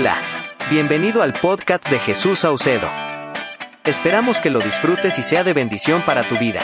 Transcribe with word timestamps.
Hola, 0.00 0.22
bienvenido 0.70 1.22
al 1.22 1.32
podcast 1.32 1.90
de 1.90 1.98
Jesús 1.98 2.38
Saucedo. 2.38 2.88
Esperamos 3.84 4.38
que 4.38 4.48
lo 4.48 4.60
disfrutes 4.60 5.18
y 5.18 5.22
sea 5.22 5.42
de 5.42 5.52
bendición 5.52 6.02
para 6.06 6.22
tu 6.22 6.38
vida. 6.38 6.60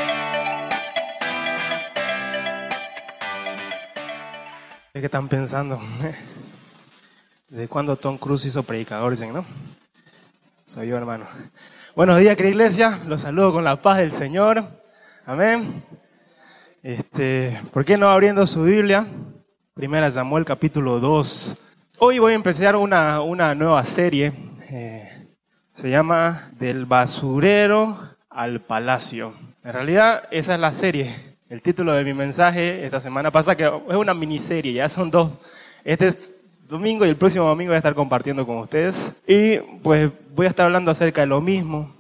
¿Qué 4.92 5.04
están 5.04 5.28
pensando? 5.28 5.81
¿De 7.49 7.67
cuándo 7.67 7.97
Tom 7.97 8.19
Cruise 8.19 8.44
hizo 8.44 8.62
predicador? 8.62 9.10
Dicen, 9.10 9.33
¿no? 9.33 9.44
Soy 10.62 10.87
yo, 10.87 10.96
hermano. 10.96 11.26
Buenos 11.96 12.21
días, 12.21 12.37
querida 12.37 12.53
iglesia. 12.53 13.01
Los 13.08 13.22
saludo 13.22 13.53
con 13.53 13.64
la 13.64 13.82
paz 13.82 13.98
del 13.98 14.12
Señor. 14.12 14.64
Amén. 15.26 15.82
Este, 16.84 17.60
¿Por 17.73 17.84
qué 17.84 17.98
no 17.98 18.10
abriendo 18.10 18.46
su 18.46 18.62
Biblia? 18.62 19.05
Primera 19.74 20.09
Samuel 20.09 20.45
capítulo 20.45 21.01
2. 21.01 21.73
Hoy 22.00 22.18
voy 22.18 22.32
a 22.32 22.34
empezar 22.34 22.74
una, 22.74 23.20
una 23.20 23.54
nueva 23.54 23.84
serie. 23.84 24.32
eh, 24.68 25.08
se 25.72 25.90
llama 25.90 26.50
Del 26.58 26.86
basurero 26.86 27.96
al 28.28 28.60
palacio. 28.60 29.32
En 29.62 29.72
realidad, 29.72 30.24
esa 30.32 30.54
es 30.54 30.60
la 30.60 30.72
serie. 30.72 31.14
El 31.48 31.62
título 31.62 31.92
de 31.92 32.02
mi 32.02 32.12
mensaje 32.12 32.84
esta 32.84 33.00
semana 33.00 33.30
pasa 33.30 33.56
que 33.56 33.64
es 33.64 33.96
una 33.96 34.12
miniserie, 34.12 34.72
ya 34.72 34.88
son 34.88 35.10
dos. 35.10 35.30
Este 35.84 36.08
es 36.08 36.34
domingo 36.68 37.06
y 37.06 37.10
el 37.10 37.16
próximo 37.16 37.44
domingo 37.44 37.70
voy 37.70 37.76
a 37.76 37.78
estar 37.78 37.95
compartiendo 37.95 38.45
con 38.45 38.58
ustedes. 38.58 39.22
Y 39.26 39.58
pues 39.82 40.10
voy 40.34 40.46
a 40.46 40.50
estar 40.50 40.66
hablando 40.66 40.90
acerca 40.90 41.20
de 41.20 41.28
lo 41.28 41.40
mismo, 41.40 41.95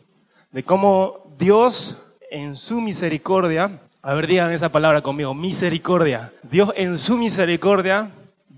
de 0.50 0.64
cómo 0.64 1.32
Dios 1.38 2.02
en 2.30 2.56
su 2.56 2.80
misericordia, 2.80 3.80
a 4.02 4.14
ver, 4.14 4.26
digan 4.26 4.50
esa 4.50 4.70
palabra 4.70 5.02
conmigo, 5.02 5.34
misericordia. 5.34 6.32
Dios 6.42 6.72
en 6.76 6.98
su 6.98 7.16
misericordia 7.16 8.10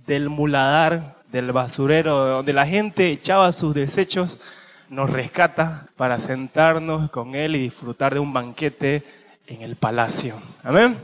del 0.07 0.31
muladar, 0.31 1.16
del 1.37 1.53
basurero, 1.53 2.17
donde 2.27 2.53
la 2.53 2.67
gente 2.67 3.09
echaba 3.11 3.53
sus 3.53 3.75
desechos, 3.75 4.41
nos 4.89 5.11
rescata 5.11 5.87
para 5.97 6.19
sentarnos 6.19 7.11
con 7.11 7.35
Él 7.35 7.57
y 7.57 7.61
disfrutar 7.61 8.15
de 8.15 8.21
un 8.21 8.33
banquete 8.33 9.05
en 9.47 9.63
el 9.63 9.77
palacio. 9.77 10.35
Amén. 10.63 10.97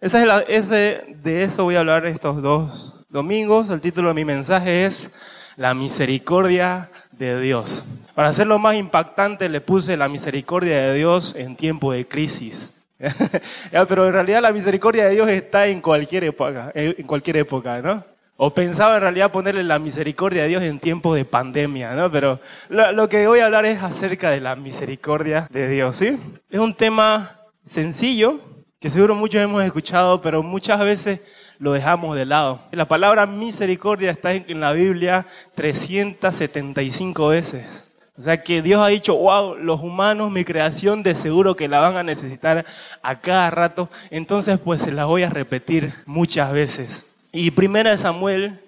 Esa 0.00 0.42
es 0.42 0.70
de 0.70 1.42
eso 1.42 1.64
voy 1.64 1.76
a 1.76 1.80
hablar 1.80 2.06
estos 2.06 2.40
dos 2.40 3.04
domingos. 3.10 3.68
El 3.70 3.80
título 3.80 4.08
de 4.08 4.14
mi 4.14 4.24
mensaje 4.24 4.86
es 4.86 5.16
La 5.56 5.74
misericordia 5.74 6.90
de 7.12 7.40
Dios. 7.40 7.84
Para 8.14 8.28
hacerlo 8.28 8.58
más 8.58 8.76
impactante 8.76 9.48
le 9.48 9.60
puse 9.60 9.96
la 9.96 10.08
misericordia 10.08 10.80
de 10.80 10.94
Dios 10.94 11.34
en 11.34 11.56
tiempo 11.56 11.92
de 11.92 12.08
crisis. 12.08 12.74
Pero 13.70 14.06
en 14.06 14.12
realidad 14.12 14.40
la 14.40 14.52
misericordia 14.52 15.06
de 15.06 15.14
Dios 15.14 15.28
está 15.28 15.66
en 15.66 15.80
cualquier 15.80 16.24
época, 16.24 16.72
en 16.74 17.06
cualquier 17.06 17.36
época, 17.38 17.82
¿no? 17.82 18.17
O 18.40 18.54
pensaba 18.54 18.94
en 18.94 19.02
realidad 19.02 19.32
ponerle 19.32 19.64
la 19.64 19.80
misericordia 19.80 20.42
de 20.42 20.48
Dios 20.48 20.62
en 20.62 20.78
tiempo 20.78 21.12
de 21.12 21.24
pandemia, 21.24 21.96
¿no? 21.96 22.08
Pero 22.12 22.38
lo, 22.68 22.92
lo 22.92 23.08
que 23.08 23.26
voy 23.26 23.40
a 23.40 23.46
hablar 23.46 23.66
es 23.66 23.82
acerca 23.82 24.30
de 24.30 24.40
la 24.40 24.54
misericordia 24.54 25.48
de 25.50 25.68
Dios, 25.68 25.96
¿sí? 25.96 26.16
Es 26.48 26.60
un 26.60 26.72
tema 26.72 27.40
sencillo, 27.64 28.38
que 28.78 28.90
seguro 28.90 29.16
muchos 29.16 29.42
hemos 29.42 29.64
escuchado, 29.64 30.22
pero 30.22 30.44
muchas 30.44 30.78
veces 30.78 31.20
lo 31.58 31.72
dejamos 31.72 32.16
de 32.16 32.26
lado. 32.26 32.60
La 32.70 32.86
palabra 32.86 33.26
misericordia 33.26 34.12
está 34.12 34.32
en 34.32 34.60
la 34.60 34.70
Biblia 34.70 35.26
375 35.56 37.28
veces. 37.30 37.96
O 38.16 38.22
sea 38.22 38.40
que 38.40 38.62
Dios 38.62 38.80
ha 38.80 38.86
dicho, 38.86 39.16
wow, 39.16 39.56
los 39.56 39.80
humanos, 39.80 40.30
mi 40.30 40.44
creación, 40.44 41.02
de 41.02 41.16
seguro 41.16 41.56
que 41.56 41.66
la 41.66 41.80
van 41.80 41.96
a 41.96 42.04
necesitar 42.04 42.64
a 43.02 43.20
cada 43.20 43.50
rato. 43.50 43.88
Entonces, 44.10 44.60
pues 44.60 44.82
se 44.82 44.92
la 44.92 45.06
voy 45.06 45.24
a 45.24 45.30
repetir 45.30 45.92
muchas 46.06 46.52
veces. 46.52 47.17
Y 47.32 47.50
primera 47.50 47.90
de 47.90 47.98
Samuel 47.98 48.60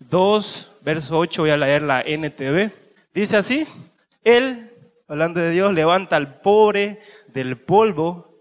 2, 0.00 0.72
verso 0.82 1.18
8, 1.18 1.42
voy 1.42 1.50
a 1.50 1.56
leer 1.56 1.82
la 1.82 2.00
NTV. 2.00 2.70
Dice 3.14 3.36
así, 3.36 3.66
Él, 4.24 4.70
hablando 5.06 5.40
de 5.40 5.50
Dios, 5.50 5.72
levanta 5.72 6.16
al 6.16 6.40
pobre 6.40 7.00
del 7.28 7.56
polvo 7.56 8.34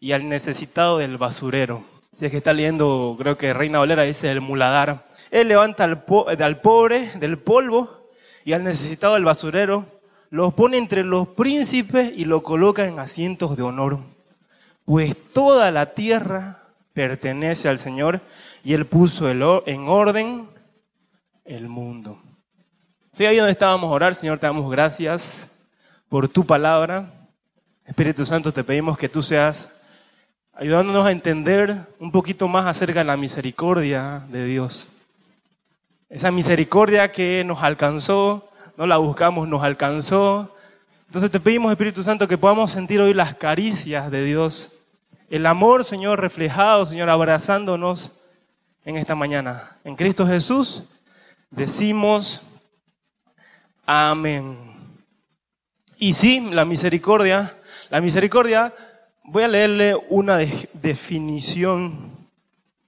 y 0.00 0.12
al 0.12 0.28
necesitado 0.28 0.98
del 0.98 1.16
basurero. 1.18 1.84
Si 2.12 2.26
es 2.26 2.30
que 2.30 2.36
está 2.38 2.52
leyendo, 2.52 3.16
creo 3.18 3.36
que 3.36 3.54
Reina 3.54 3.78
Valera 3.78 4.02
dice 4.02 4.30
el 4.30 4.40
muladar. 4.42 5.06
Él 5.30 5.48
levanta 5.48 5.84
al, 5.84 6.04
po- 6.04 6.26
al 6.28 6.60
pobre 6.60 7.10
del 7.18 7.38
polvo 7.38 8.10
y 8.44 8.52
al 8.52 8.64
necesitado 8.64 9.14
del 9.14 9.24
basurero, 9.24 9.86
los 10.28 10.52
pone 10.54 10.76
entre 10.76 11.04
los 11.04 11.28
príncipes 11.28 12.12
y 12.14 12.24
lo 12.24 12.42
coloca 12.42 12.84
en 12.86 12.98
asientos 12.98 13.56
de 13.56 13.62
honor. 13.62 14.00
Pues 14.84 15.14
toda 15.32 15.70
la 15.70 15.94
tierra 15.94 16.64
pertenece 16.92 17.68
al 17.68 17.78
Señor 17.78 18.20
y 18.64 18.74
Él 18.74 18.86
puso 18.86 19.28
el 19.28 19.42
en 19.66 19.88
orden 19.88 20.48
el 21.44 21.68
mundo. 21.68 22.20
Sí, 23.12 23.26
ahí 23.26 23.36
donde 23.36 23.52
estábamos 23.52 23.90
a 23.90 23.94
orar, 23.94 24.14
Señor, 24.14 24.38
te 24.38 24.46
damos 24.46 24.70
gracias 24.70 25.58
por 26.08 26.28
tu 26.28 26.46
palabra. 26.46 27.12
Espíritu 27.84 28.24
Santo, 28.24 28.52
te 28.52 28.64
pedimos 28.64 28.96
que 28.96 29.08
tú 29.08 29.22
seas 29.22 29.80
ayudándonos 30.54 31.06
a 31.06 31.12
entender 31.12 31.76
un 31.98 32.12
poquito 32.12 32.46
más 32.48 32.66
acerca 32.66 33.00
de 33.00 33.04
la 33.04 33.16
misericordia 33.16 34.26
de 34.30 34.44
Dios. 34.44 35.08
Esa 36.08 36.30
misericordia 36.30 37.10
que 37.10 37.42
nos 37.44 37.62
alcanzó, 37.62 38.48
no 38.76 38.86
la 38.86 38.98
buscamos, 38.98 39.48
nos 39.48 39.62
alcanzó. 39.62 40.54
Entonces 41.06 41.30
te 41.30 41.40
pedimos, 41.40 41.72
Espíritu 41.72 42.02
Santo, 42.02 42.28
que 42.28 42.38
podamos 42.38 42.70
sentir 42.70 43.00
hoy 43.00 43.14
las 43.14 43.34
caricias 43.34 44.10
de 44.10 44.24
Dios. 44.24 44.72
El 45.28 45.46
amor, 45.46 45.84
Señor, 45.84 46.20
reflejado, 46.20 46.86
Señor, 46.86 47.08
abrazándonos 47.10 48.21
en 48.84 48.96
esta 48.96 49.14
mañana. 49.14 49.76
En 49.84 49.96
Cristo 49.96 50.26
Jesús 50.26 50.84
decimos 51.50 52.42
amén. 53.86 54.58
Y 55.98 56.14
sí, 56.14 56.40
la 56.50 56.64
misericordia, 56.64 57.56
la 57.90 58.00
misericordia, 58.00 58.72
voy 59.24 59.44
a 59.44 59.48
leerle 59.48 59.94
una 60.08 60.36
de- 60.36 60.68
definición 60.74 62.10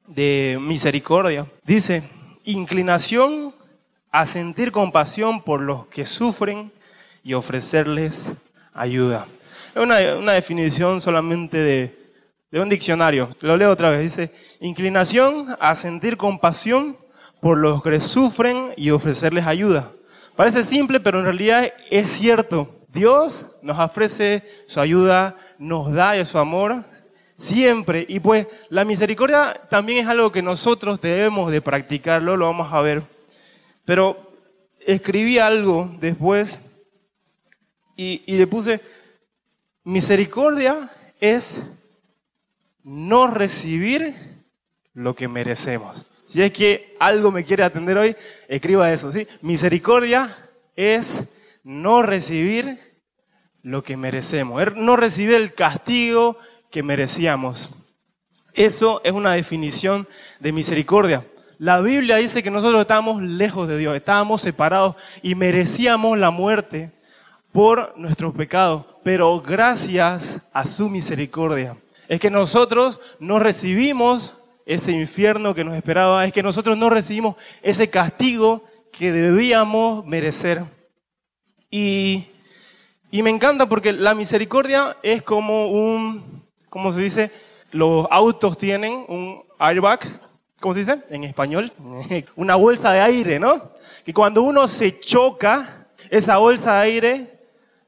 de 0.07 0.59
misericordia. 0.61 1.47
Dice, 1.65 2.03
inclinación 2.45 3.55
a 4.11 4.27
sentir 4.27 4.73
compasión 4.73 5.43
por 5.43 5.61
los 5.61 5.87
que 5.87 6.07
sufren 6.07 6.73
y 7.23 7.35
ofrecerles 7.35 8.33
ayuda. 8.73 9.27
Es 9.75 9.83
una, 9.83 9.99
una 10.17 10.33
definición 10.33 11.01
solamente 11.01 11.59
de, 11.59 12.04
de 12.55 12.61
un 12.61 12.69
diccionario. 12.69 13.29
Lo 13.41 13.57
leo 13.57 13.73
otra 13.73 13.91
vez. 13.91 14.01
Dice, 14.01 14.31
inclinación 14.61 15.57
a 15.59 15.75
sentir 15.75 16.17
compasión 16.17 16.97
por 17.41 17.59
los 17.59 17.83
que 17.83 17.99
sufren 17.99 18.73
y 18.77 18.91
ofrecerles 18.91 19.49
ayuda. 19.49 19.91
Parece 20.37 20.63
simple, 20.63 21.01
pero 21.01 21.19
en 21.19 21.25
realidad 21.25 21.69
es 21.91 22.11
cierto. 22.11 22.87
Dios 22.93 23.57
nos 23.63 23.77
ofrece 23.81 24.45
su 24.69 24.79
ayuda, 24.79 25.37
nos 25.59 25.93
da 25.93 26.25
su 26.25 26.39
amor 26.39 26.85
siempre. 27.35 28.07
Y 28.09 28.21
pues 28.21 28.47
la 28.69 28.85
misericordia 28.85 29.53
también 29.69 30.05
es 30.05 30.07
algo 30.09 30.31
que 30.31 30.41
nosotros 30.41 31.01
debemos 31.01 31.51
de 31.51 31.61
practicarlo, 31.61 32.37
lo 32.37 32.47
vamos 32.47 32.73
a 32.73 32.81
ver. 32.83 33.03
Pero 33.85 34.31
escribí 34.87 35.41
algo 35.41 35.93
después 35.99 36.85
y, 37.97 38.23
y 38.27 38.37
le 38.37 38.47
puse, 38.47 38.81
misericordia 39.83 40.89
es 41.19 41.65
no 42.85 43.27
recibir 43.27 44.15
lo 44.93 45.15
que 45.15 45.27
merecemos. 45.27 46.07
Si 46.27 46.43
es 46.43 46.53
que 46.53 46.97
algo 47.01 47.33
me 47.33 47.45
quiere 47.45 47.65
atender 47.65 47.99
hoy, 47.99 48.15
escriba 48.49 48.93
eso, 48.93 49.11
¿sí? 49.11 49.27
Misericordia 49.43 50.35
es 50.77 51.25
no 51.65 52.03
recibir 52.03 52.79
lo 53.63 53.83
que 53.83 53.97
merecemos, 53.97 54.63
no 54.77 54.97
recibir 54.97 55.35
el 55.35 55.55
castigo 55.55 56.39
que 56.71 56.83
merecíamos. 56.83 57.71
Eso 58.53 59.01
es 59.05 59.13
una 59.13 59.33
definición 59.33 60.07
de 60.39 60.53
misericordia. 60.53 61.27
La 61.59 61.81
Biblia 61.81 62.17
dice 62.17 62.43
que 62.43 62.51
nosotros 62.51 62.81
estábamos 62.81 63.23
lejos 63.23 63.69
de 63.69 63.79
Dios, 63.79 63.97
estábamos 63.97 64.43
separados 64.43 64.97
y 65.23 65.35
merecíamos 65.35 66.19
la 66.19 66.31
muerte 66.31 66.93
por 67.53 67.97
nuestros 67.99 68.35
pecados, 68.35 68.85
pero 69.03 69.41
gracias 69.41 70.43
a 70.53 70.67
su 70.67 70.91
misericordia. 70.91 71.77
Es 72.09 72.21
que 72.21 72.31
nosotros 72.31 73.01
no 73.19 73.39
recibimos 73.39 74.37
ese 74.67 74.93
infierno 74.93 75.55
que 75.55 75.65
nos 75.65 75.75
esperaba, 75.75 76.25
es 76.25 76.33
que 76.33 76.43
nosotros 76.43 76.77
no 76.77 76.91
recibimos 76.91 77.37
ese 77.63 77.91
castigo 77.91 78.65
que 78.93 79.13
debíamos 79.13 80.07
merecer. 80.07 80.65
Y, 81.71 82.27
y 83.11 83.23
me 83.23 83.31
encanta 83.31 83.67
porque 83.67 83.93
la 83.93 84.15
misericordia 84.15 84.97
es 85.03 85.23
como 85.23 85.69
un, 85.69 86.43
¿cómo 86.69 86.93
se 86.93 87.01
dice? 87.01 87.31
Los 87.73 88.07
autos 88.11 88.57
tienen 88.57 89.05
un 89.09 89.43
airbag, 89.59 90.01
¿cómo 90.61 90.75
se 90.75 90.81
dice? 90.81 91.03
En 91.11 91.25
español, 91.25 91.73
una 92.37 92.55
bolsa 92.55 92.93
de 92.93 93.01
aire, 93.01 93.39
¿no? 93.39 93.73
Que 94.05 94.15
cuando 94.15 94.43
uno 94.43 94.69
se 94.69 95.01
choca, 95.01 95.89
esa 96.11 96.37
bolsa 96.37 96.75
de 96.75 96.83
aire 96.83 97.34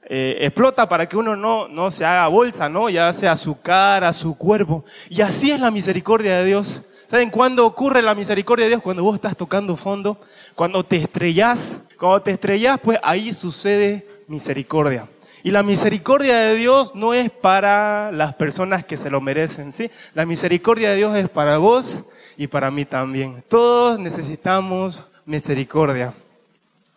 eh, 0.09 0.39
explota 0.43 0.89
para 0.89 1.09
que 1.09 1.17
uno 1.17 1.35
no, 1.35 1.67
no 1.67 1.91
se 1.91 2.05
haga 2.05 2.29
bolsa, 2.29 2.69
¿no? 2.69 2.89
Ya 2.89 3.13
sea 3.13 3.37
su 3.37 3.61
cara, 3.61 4.13
su 4.13 4.37
cuerpo. 4.39 4.85
Y 5.11 5.21
así 5.21 5.51
es 5.51 5.59
la 5.59 5.73
misericordia 5.73 6.39
de 6.39 6.45
Dios. 6.45 6.85
¿Saben 7.09 7.31
cuándo 7.31 7.67
ocurre 7.67 8.03
la 8.03 8.15
misericordia 8.15 8.67
de 8.67 8.71
Dios? 8.71 8.83
Cuando 8.83 9.03
vos 9.03 9.17
estás 9.17 9.37
tocando 9.37 9.77
fondo, 9.77 10.21
cuando 10.55 10.85
te 10.85 10.97
estrellás, 10.97 11.81
cuando 11.99 12.23
te 12.23 12.31
estrellás, 12.33 12.81
pues 12.81 12.99
ahí 13.03 13.33
sucede 13.33 14.07
misericordia. 14.29 15.09
Y 15.43 15.51
la 15.51 15.63
misericordia 15.63 16.39
de 16.39 16.55
Dios 16.55 16.95
no 16.95 17.15
es 17.15 17.31
para 17.31 18.11
las 18.11 18.35
personas 18.35 18.85
que 18.85 18.97
se 18.97 19.11
lo 19.11 19.21
merecen, 19.21 19.73
¿sí? 19.73 19.91
La 20.15 20.27
misericordia 20.27 20.91
de 20.91 20.97
Dios 20.97 21.17
es 21.17 21.29
para 21.29 21.59
vos 21.59 22.07
y 22.37 22.47
para 22.47 22.71
mí 22.71 22.85
también. 22.85 23.45
Todos 23.49 23.99
necesitamos 23.99 25.03
misericordia. 25.25 26.15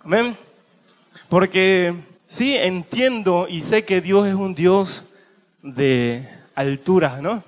Amén. 0.03 0.35
Porque 1.27 1.93
sí 2.29 2.55
entiendo 2.55 3.47
y 3.49 3.61
sé 3.61 3.83
que 3.83 3.99
Dios 3.99 4.27
es 4.27 4.35
un 4.35 4.53
Dios 4.53 5.05
de 5.61 6.29
altura, 6.55 7.19
¿no? 7.21 7.43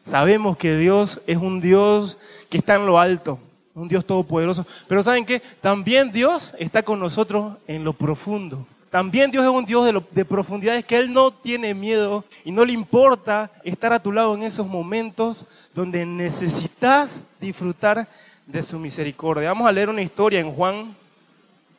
Sabemos 0.00 0.56
que 0.56 0.76
Dios 0.76 1.20
es 1.26 1.36
un 1.36 1.60
Dios 1.60 2.18
que 2.48 2.58
está 2.58 2.76
en 2.76 2.86
lo 2.86 2.98
alto, 2.98 3.38
un 3.74 3.88
Dios 3.88 4.06
todopoderoso. 4.06 4.64
Pero 4.86 5.02
¿saben 5.02 5.26
qué? 5.26 5.40
También 5.60 6.10
Dios 6.12 6.54
está 6.58 6.82
con 6.82 7.00
nosotros 7.00 7.56
en 7.66 7.84
lo 7.84 7.92
profundo. 7.92 8.66
También 8.90 9.30
Dios 9.30 9.44
es 9.44 9.50
un 9.50 9.64
Dios 9.64 9.86
de, 9.86 10.02
de, 10.10 10.24
profundidades 10.24 10.84
que 10.84 10.98
Él 10.98 11.12
no 11.12 11.32
tiene 11.32 11.74
miedo 11.74 12.24
y 12.44 12.52
no 12.52 12.64
le 12.64 12.74
importa 12.74 13.50
estar 13.64 13.92
a 13.92 14.02
tu 14.02 14.12
lado 14.12 14.34
en 14.34 14.42
esos 14.42 14.66
momentos 14.66 15.46
donde 15.74 16.06
necesitas 16.06 17.24
disfrutar 17.40 18.06
de 18.46 18.62
su 18.62 18.78
misericordia. 18.78 19.48
Vamos 19.48 19.66
a 19.66 19.72
leer 19.72 19.88
una 19.88 20.02
historia 20.02 20.40
en 20.40 20.52
Juan 20.52 20.94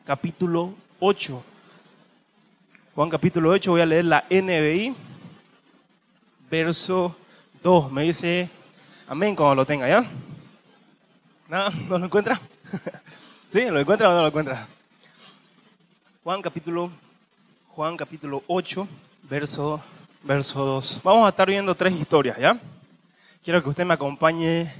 capítulo 0.04 0.74
8. 0.98 1.53
Juan 2.94 3.10
capítulo 3.10 3.50
8, 3.50 3.72
voy 3.72 3.80
a 3.80 3.86
leer 3.86 4.04
la 4.04 4.24
NBI, 4.30 4.94
verso 6.48 7.16
2. 7.60 7.90
Me 7.90 8.04
dice 8.04 8.48
amén 9.08 9.34
cuando 9.34 9.56
lo 9.56 9.66
tenga, 9.66 9.88
¿ya? 9.88 10.04
¿No, 11.48 11.70
¿No 11.88 11.98
lo 11.98 12.04
encuentra? 12.04 12.40
¿Sí? 13.48 13.68
¿Lo 13.68 13.80
encuentra 13.80 14.10
o 14.10 14.14
no 14.14 14.20
lo 14.20 14.28
encuentra? 14.28 14.68
Juan 16.22 16.40
capítulo, 16.40 16.88
Juan 17.70 17.96
capítulo 17.96 18.44
8, 18.46 18.86
verso, 19.28 19.82
verso 20.22 20.64
2. 20.64 21.00
Vamos 21.02 21.26
a 21.26 21.30
estar 21.30 21.48
viendo 21.48 21.74
tres 21.74 21.94
historias, 21.94 22.38
¿ya? 22.38 22.56
Quiero 23.42 23.60
que 23.60 23.70
usted 23.70 23.84
me 23.84 23.94
acompañe 23.94 24.72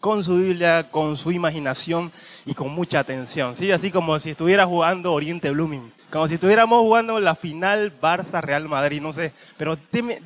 con 0.00 0.24
su 0.24 0.38
Biblia, 0.38 0.90
con 0.90 1.16
su 1.16 1.30
imaginación 1.30 2.10
y 2.46 2.54
con 2.54 2.70
mucha 2.70 3.00
atención, 3.00 3.54
¿sí? 3.54 3.70
Así 3.70 3.90
como 3.90 4.18
si 4.18 4.30
estuviera 4.30 4.66
jugando 4.66 5.12
Oriente 5.12 5.50
Blooming, 5.50 5.92
como 6.10 6.26
si 6.26 6.34
estuviéramos 6.34 6.80
jugando 6.80 7.20
la 7.20 7.36
final 7.36 7.92
Barça-Real 8.00 8.66
Madrid, 8.66 9.02
no 9.02 9.12
sé, 9.12 9.32
pero 9.58 9.78
deme, 9.92 10.22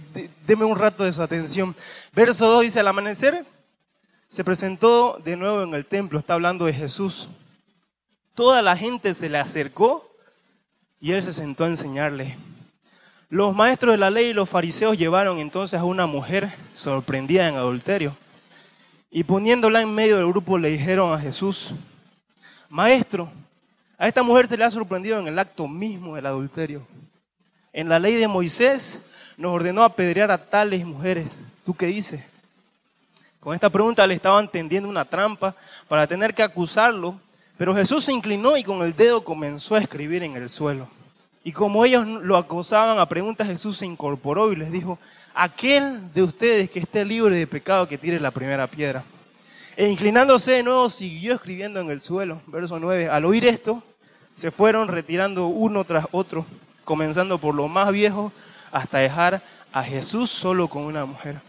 deme 0.47 0.65
un 0.65 0.79
rato 0.79 1.03
de 1.03 1.12
su 1.12 1.21
atención. 1.23 1.75
Verso 2.15 2.47
2 2.47 2.62
dice, 2.62 2.81
al 2.81 2.88
amanecer 2.88 3.44
se 4.29 4.44
presentó 4.44 5.19
de 5.25 5.37
nuevo 5.37 5.62
en 5.65 5.75
el 5.75 5.85
templo, 5.85 6.21
está 6.21 6.35
hablando 6.35 6.67
de 6.67 6.73
Jesús. 6.73 7.29
Toda 8.35 8.62
la 8.62 8.76
gente 8.76 9.12
se 9.12 9.29
le 9.29 9.38
acercó 9.38 10.09
y 11.00 11.12
él 11.12 11.23
se 11.23 11.32
sentó 11.32 11.65
a 11.65 11.69
enseñarle. 11.69 12.37
Los 13.29 13.55
maestros 13.55 13.93
de 13.93 13.99
la 13.99 14.11
ley 14.11 14.26
y 14.26 14.32
los 14.32 14.49
fariseos 14.49 14.97
llevaron 14.97 15.38
entonces 15.38 15.81
a 15.81 15.85
una 15.85 16.06
mujer 16.06 16.49
sorprendida 16.73 17.49
en 17.49 17.56
adulterio 17.56 18.17
y 19.16 19.22
poniéndola 19.22 19.81
en 19.81 19.94
medio 19.94 20.16
del 20.16 20.26
grupo 20.26 20.58
le 20.58 20.70
dijeron 20.70 21.12
a 21.12 21.20
Jesús, 21.20 21.72
Maestro, 22.69 23.31
a 23.96 24.08
esta 24.08 24.25
mujer 24.25 24.49
se 24.49 24.56
le 24.56 24.64
ha 24.64 24.70
sorprendido 24.72 25.20
en 25.20 25.28
el 25.28 25.38
acto 25.38 25.69
mismo 25.69 26.16
del 26.16 26.26
adulterio. 26.26 26.84
En 27.72 27.88
la 27.88 28.00
ley 28.00 28.14
de 28.14 28.26
Moisés 28.26 29.02
nos 29.37 29.52
ordenó 29.52 29.84
apedrear 29.84 30.32
a 30.32 30.44
tales 30.44 30.84
mujeres. 30.84 31.46
¿Tú 31.64 31.75
qué 31.75 31.87
dices? 31.87 32.25
Con 33.38 33.55
esta 33.55 33.70
pregunta 33.70 34.05
le 34.05 34.14
estaban 34.14 34.50
tendiendo 34.50 34.88
una 34.88 35.05
trampa 35.05 35.55
para 35.87 36.08
tener 36.08 36.34
que 36.34 36.43
acusarlo, 36.43 37.20
pero 37.56 37.72
Jesús 37.72 38.05
se 38.05 38.12
inclinó 38.12 38.56
y 38.56 38.64
con 38.64 38.82
el 38.82 38.96
dedo 38.96 39.22
comenzó 39.22 39.76
a 39.76 39.81
escribir 39.81 40.25
en 40.25 40.34
el 40.34 40.49
suelo. 40.49 40.88
Y 41.44 41.52
como 41.52 41.84
ellos 41.84 42.05
lo 42.05 42.37
acosaban 42.37 42.99
a 42.99 43.06
preguntas, 43.06 43.46
Jesús 43.46 43.76
se 43.76 43.87
incorporó 43.87 44.50
y 44.52 44.56
les 44.56 44.72
dijo, 44.72 44.99
aquel 45.35 46.13
de 46.15 46.23
ustedes 46.23 46.71
que 46.71 46.79
esté 46.79 47.05
libre 47.05 47.37
de 47.37 47.47
pecado 47.47 47.89
que 47.89 47.99
tire 47.99 48.21
la 48.21 48.31
primera 48.31 48.67
piedra. 48.67 49.05
E 49.77 49.89
inclinándose 49.89 50.53
de 50.53 50.63
nuevo 50.63 50.89
siguió 50.89 51.35
escribiendo 51.35 51.81
en 51.81 51.91
el 51.91 52.01
suelo. 52.01 52.41
Verso 52.47 52.79
9. 52.79 53.09
Al 53.09 53.25
oír 53.25 53.45
esto, 53.45 53.83
se 54.35 54.53
fueron 54.53 54.89
retirando 54.89 55.49
uno 55.49 55.85
tras 55.85 56.07
otro, 56.13 56.47
comenzando 56.85 57.39
por 57.39 57.55
lo 57.55 57.67
más 57.67 57.91
viejo 57.93 58.33
hasta 58.71 58.99
dejar 58.99 59.43
a 59.73 59.83
Jesús 59.83 60.31
solo 60.31 60.69
con 60.69 60.83
una 60.83 61.05
mujer 61.05 61.41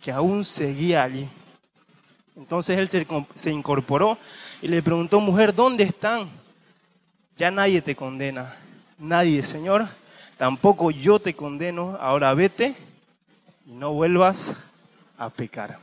que 0.00 0.10
aún 0.10 0.44
seguía 0.44 1.04
allí. 1.04 1.28
Entonces 2.36 2.78
él 2.78 2.88
se, 3.34 3.50
incorporó 3.50 4.18
y 4.62 4.68
le 4.68 4.82
preguntó, 4.82 5.20
mujer, 5.20 5.54
¿dónde 5.54 5.84
están? 5.84 6.28
Ya 7.36 7.50
nadie 7.50 7.82
te 7.82 7.96
condena. 7.96 8.54
Nadie, 8.98 9.44
Señor. 9.44 9.88
Tampoco 10.36 10.92
yo 10.92 11.18
te 11.18 11.34
condeno. 11.34 11.96
Ahora 12.00 12.34
vete 12.34 12.74
y 13.68 13.72
no 13.72 13.92
vuelvas 13.92 14.54
a 15.18 15.28
pecar. 15.28 15.78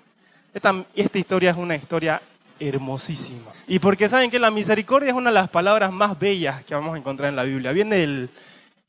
Esta, 0.54 0.74
historia 1.14 1.52
es 1.52 1.58
una 1.58 1.76
historia 1.76 2.20
hermosísima. 2.60 3.52
Y 3.68 3.78
porque 3.78 4.10
saben 4.10 4.32
que 4.32 4.40
la 4.40 4.50
misericordia 4.50 5.10
es 5.10 5.16
una 5.16 5.30
de 5.30 5.36
las 5.36 5.50
palabras 5.50 5.92
más 5.92 6.18
bellas 6.18 6.64
que 6.66 6.74
vamos 6.74 6.96
a 6.96 6.98
encontrar 6.98 7.30
en 7.30 7.36
la 7.36 7.44
Biblia. 7.44 7.74
Viene 7.74 7.98
del 7.98 8.30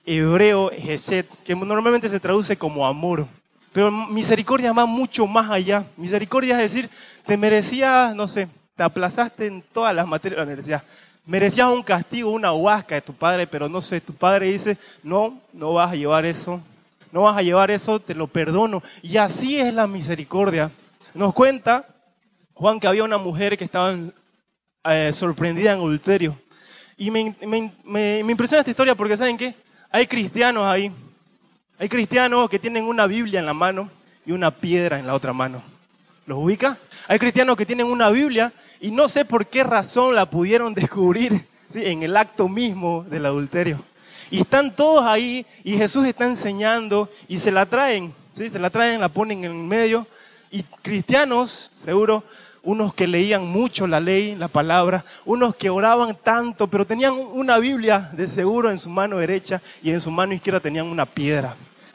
hebreo 0.07 0.71
Geset, 0.71 1.29
que 1.45 1.55
normalmente 1.55 2.09
se 2.09 2.21
traduce 2.21 2.57
como 2.57 2.87
amor. 2.87 3.27
Pero 3.73 3.91
misericordia 3.91 4.73
va 4.73 4.87
mucho 4.87 5.27
más 5.27 5.51
allá. 5.51 5.85
Misericordia 5.99 6.55
es 6.63 6.73
decir, 6.73 6.89
te 7.27 7.37
merecías, 7.37 8.15
no 8.15 8.27
sé, 8.27 8.49
te 8.77 8.83
aplazaste 8.83 9.47
en 9.47 9.63
todas 9.63 9.95
las 9.95 10.07
materias 10.07 10.37
de 10.37 10.41
la 10.41 10.45
universidad. 10.45 10.85
Merecías 11.27 11.69
un 11.69 11.83
castigo, 11.83 12.31
una 12.31 12.53
huasca 12.53 12.95
de 12.95 13.03
tu 13.03 13.13
padre, 13.13 13.47
pero 13.47 13.69
no 13.69 13.83
sé, 13.83 14.01
tu 14.01 14.15
padre 14.15 14.51
dice, 14.51 14.79
no, 15.03 15.39
no 15.53 15.75
vas 15.75 15.91
a 15.91 15.97
llevar 15.97 16.25
eso, 16.25 16.63
no 17.13 17.23
vas 17.23 17.37
a 17.37 17.43
llevar 17.43 17.71
eso, 17.71 18.01
te 18.01 18.15
lo 18.15 18.27
perdono. 18.27 18.83
Y 19.03 19.17
así 19.17 19.59
es 19.59 19.73
la 19.73 19.87
misericordia. 19.87 20.71
Nos 21.15 21.33
cuenta 21.33 21.87
Juan 22.55 22.81
que 22.81 22.87
había 22.87 23.05
una 23.05 23.19
mujer 23.19 23.59
que 23.59 23.65
estaba 23.65 23.95
eh, 24.85 25.13
sorprendida 25.13 25.73
en 25.73 25.79
adulterio. 25.79 26.39
Y 26.97 27.11
me, 27.11 27.21
impresiona 27.21 28.61
esta 28.61 28.71
historia 28.71 28.95
porque 28.95 29.17
¿saben 29.17 29.37
qué? 29.37 29.55
Hay 29.91 30.07
cristianos 30.07 30.67
ahí. 30.67 30.91
Hay 31.79 31.89
cristianos 31.91 32.49
que 32.49 32.59
tienen 32.59 32.85
una 32.85 33.07
Biblia 33.07 33.41
en 33.41 33.47
la 33.47 33.53
mano 33.53 33.91
y 34.25 34.33
una 34.33 34.51
piedra 34.51 34.99
en 34.99 35.07
la 35.07 35.15
otra 35.15 35.35
mano. 35.35 35.63
¿Los 36.25 36.39
ubica? 36.39 36.79
Hay 37.09 37.19
cristianos 37.19 37.57
que 37.57 37.67
tienen 37.67 37.87
una 37.87 38.09
Biblia 38.09 38.53
y 38.81 38.91
no 38.91 39.09
sé 39.09 39.27
por 39.27 39.47
qué 39.47 39.63
razón 39.63 40.15
la 40.15 40.31
pudieron 40.31 40.73
descubrir 40.75 41.47
¿sí? 41.69 41.85
en 41.85 42.03
el 42.03 42.17
acto 42.17 42.49
mismo 42.49 43.05
del 43.05 43.27
adulterio. 43.27 43.85
Y 44.31 44.41
están 44.41 44.75
todos 44.75 45.05
ahí 45.05 45.47
y 45.63 45.77
Jesús 45.77 46.07
está 46.07 46.27
enseñando 46.27 47.09
y 47.29 47.39
se 47.39 47.53
la 47.53 47.67
traen, 47.67 48.13
¿sí? 48.33 48.51
se 48.51 48.59
la 48.59 48.71
traen, 48.71 49.01
la 49.01 49.09
ponen 49.09 49.45
en 49.45 49.53
el 49.53 49.57
medio. 49.57 50.07
Y 50.51 50.63
cristianos, 50.63 51.71
seguro, 51.83 52.25
unos 52.63 52.95
que 52.95 53.07
leían 53.07 53.47
mucho 53.47 53.87
la 53.87 54.01
ley, 54.01 54.35
la 54.35 54.49
palabra, 54.49 55.05
unos 55.25 55.55
que 55.55 55.71
oraban 55.71 56.17
tanto, 56.23 56.67
pero 56.67 56.87
tenían 56.87 57.15
una 57.15 57.59
Biblia 57.59 58.11
de 58.13 58.27
seguro 58.27 58.71
en 58.71 58.79
su 58.79 58.91
mano 58.91 59.19
derecha 59.19 59.63
y 59.83 59.91
en 59.91 60.01
su 60.01 60.11
mano 60.11 60.35
izquierda 60.35 60.61
tenían 60.61 60.87
una 60.87 61.07
piedra. 61.07 61.55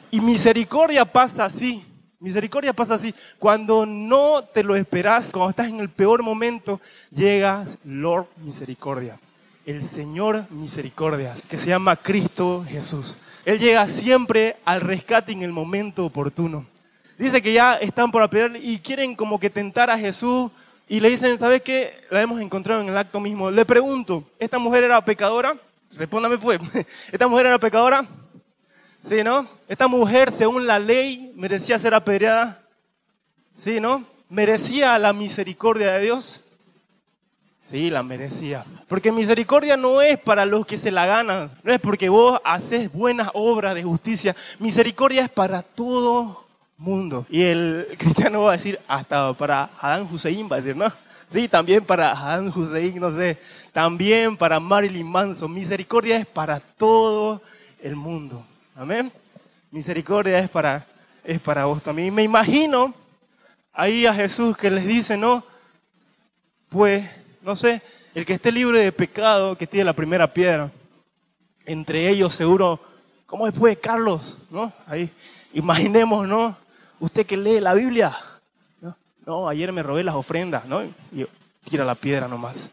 Y 0.10 0.22
misericordia 0.22 1.06
pasa 1.06 1.46
así. 1.46 1.86
Misericordia 2.20 2.72
pasa 2.72 2.96
así. 2.96 3.14
Cuando 3.40 3.86
no 3.86 4.44
te 4.44 4.64
lo 4.64 4.76
esperas, 4.76 5.32
cuando 5.32 5.50
estás 5.50 5.68
en 5.68 5.80
el 5.80 5.90
peor 5.90 6.24
momento, 6.24 6.80
llegas 7.12 7.78
Lord 7.84 8.28
Misericordia 8.38 9.18
el 9.66 9.84
Señor 9.84 10.46
misericordia, 10.50 11.34
que 11.48 11.58
se 11.58 11.70
llama 11.70 11.96
Cristo 11.96 12.66
Jesús. 12.68 13.20
Él 13.46 13.60
llega 13.60 13.88
siempre 13.88 14.58
al 14.66 14.82
rescate 14.82 15.32
en 15.32 15.44
el 15.44 15.52
momento 15.52 16.06
oportuno. 16.06 16.66
Dice 17.18 17.42
que 17.42 17.54
ya 17.54 17.76
están 17.76 18.12
por 18.12 18.24
apedrear 18.24 18.56
y 18.58 18.80
quieren 18.80 19.16
como 19.16 19.40
que 19.40 19.50
tentar 19.50 19.90
a 19.90 19.98
Jesús 19.98 20.52
y 20.88 21.00
le 21.00 21.10
dicen, 21.10 21.38
¿sabes 21.38 21.62
qué? 21.62 21.94
La 22.10 22.22
hemos 22.22 22.42
encontrado 22.42 22.82
en 22.82 22.90
el 22.90 22.98
acto 22.98 23.20
mismo. 23.20 23.52
Le 23.52 23.66
pregunto, 23.66 24.24
¿esta 24.40 24.60
mujer 24.60 24.84
era 24.84 25.04
pecadora? 25.06 25.56
Respóndame 25.96 26.38
pues, 26.38 26.60
¿esta 27.12 27.28
mujer 27.28 27.46
era 27.46 27.60
pecadora? 27.60 28.06
Sí, 29.02 29.24
¿no? 29.24 29.48
¿Esta 29.68 29.88
mujer, 29.88 30.32
según 30.32 30.68
la 30.68 30.80
ley, 30.80 31.32
merecía 31.36 31.80
ser 31.80 31.94
apedreada? 31.94 32.62
Sí, 33.52 33.80
¿no? 33.80 34.06
¿Merecía 34.30 34.98
la 35.00 35.14
misericordia 35.14 35.94
de 35.94 36.02
Dios? 36.02 36.46
Sí, 37.64 37.92
la 37.92 38.02
merecía. 38.02 38.66
Porque 38.88 39.12
misericordia 39.12 39.78
no 39.78 40.02
es 40.02 40.18
para 40.20 40.46
los 40.46 40.66
que 40.66 40.80
se 40.80 40.90
la 40.90 41.06
ganan, 41.06 41.52
no 41.64 41.72
es 41.72 41.80
porque 41.80 42.10
vos 42.10 42.42
haces 42.44 42.92
buenas 42.92 43.30
obras 43.36 43.76
de 43.76 43.84
justicia. 43.84 44.36
Misericordia 44.58 45.22
es 45.22 45.30
para 45.30 45.62
todo 45.62 46.48
mundo. 46.76 47.24
Y 47.30 47.44
el 47.44 47.88
cristiano 48.00 48.42
va 48.42 48.50
a 48.50 48.54
decir, 48.54 48.80
hasta 48.88 49.32
para 49.34 49.70
Adán 49.80 50.08
Hussein 50.12 50.50
va 50.52 50.56
a 50.56 50.60
decir, 50.60 50.76
¿no? 50.76 50.92
Sí, 51.30 51.48
también 51.48 51.86
para 51.86 52.12
Adán 52.12 52.52
Hussein, 52.54 53.00
no 53.00 53.12
sé. 53.12 53.38
También 53.72 54.36
para 54.36 54.60
Marilyn 54.60 55.08
Manson. 55.08 55.54
Misericordia 55.54 56.18
es 56.18 56.26
para 56.26 56.60
todo 56.60 57.44
el 57.80 57.96
mundo. 57.96 58.44
Amén. 58.76 59.12
Misericordia 59.70 60.40
es 60.40 60.50
para, 60.50 60.84
es 61.24 61.40
para 61.40 61.66
vos 61.66 61.84
también. 61.84 62.14
Me 62.14 62.24
imagino 62.24 62.92
ahí 63.72 64.08
a 64.08 64.14
Jesús 64.16 64.58
que 64.58 64.72
les 64.72 64.88
dice, 64.88 65.16
¿no? 65.16 65.44
pues, 66.72 67.06
no 67.42 67.56
sé, 67.56 67.82
el 68.14 68.26
que 68.26 68.34
esté 68.34 68.52
libre 68.52 68.80
de 68.80 68.92
pecado, 68.92 69.58
que 69.58 69.68
tiene 69.68 69.86
la 69.86 69.94
primera 69.94 70.32
piedra. 70.32 70.72
Entre 71.66 72.10
ellos 72.10 72.34
seguro, 72.34 72.80
¿cómo 73.26 73.46
después, 73.46 73.78
Carlos? 73.78 74.38
¿No? 74.50 74.74
Ahí, 74.88 75.12
imaginemos, 75.54 76.28
¿no? 76.28 76.58
Usted 77.00 77.26
que 77.26 77.38
lee 77.38 77.60
la 77.60 77.74
Biblia. 77.74 78.12
No, 78.80 78.96
no 79.26 79.48
ayer 79.48 79.72
me 79.72 79.84
robé 79.84 80.04
las 80.04 80.16
ofrendas, 80.16 80.66
¿no? 80.66 80.84
Y 80.84 81.26
tira 81.64 81.86
la 81.86 81.96
piedra 81.96 82.28
nomás. 82.28 82.72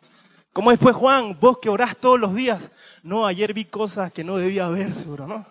¿Cómo 0.53 0.71
después, 0.71 0.97
Juan? 0.97 1.39
Vos 1.39 1.59
que 1.59 1.69
orás 1.69 1.97
todos 1.97 2.19
los 2.19 2.35
días. 2.35 2.73
No, 3.03 3.27
ayer 3.27 3.55
vi 3.55 3.65
cosas 3.65 4.13
que 4.13 4.25
no 4.25 4.37
debía 4.37 4.69
ver, 4.69 4.93
seguro, 4.93 5.27
¿no? 5.27 5.47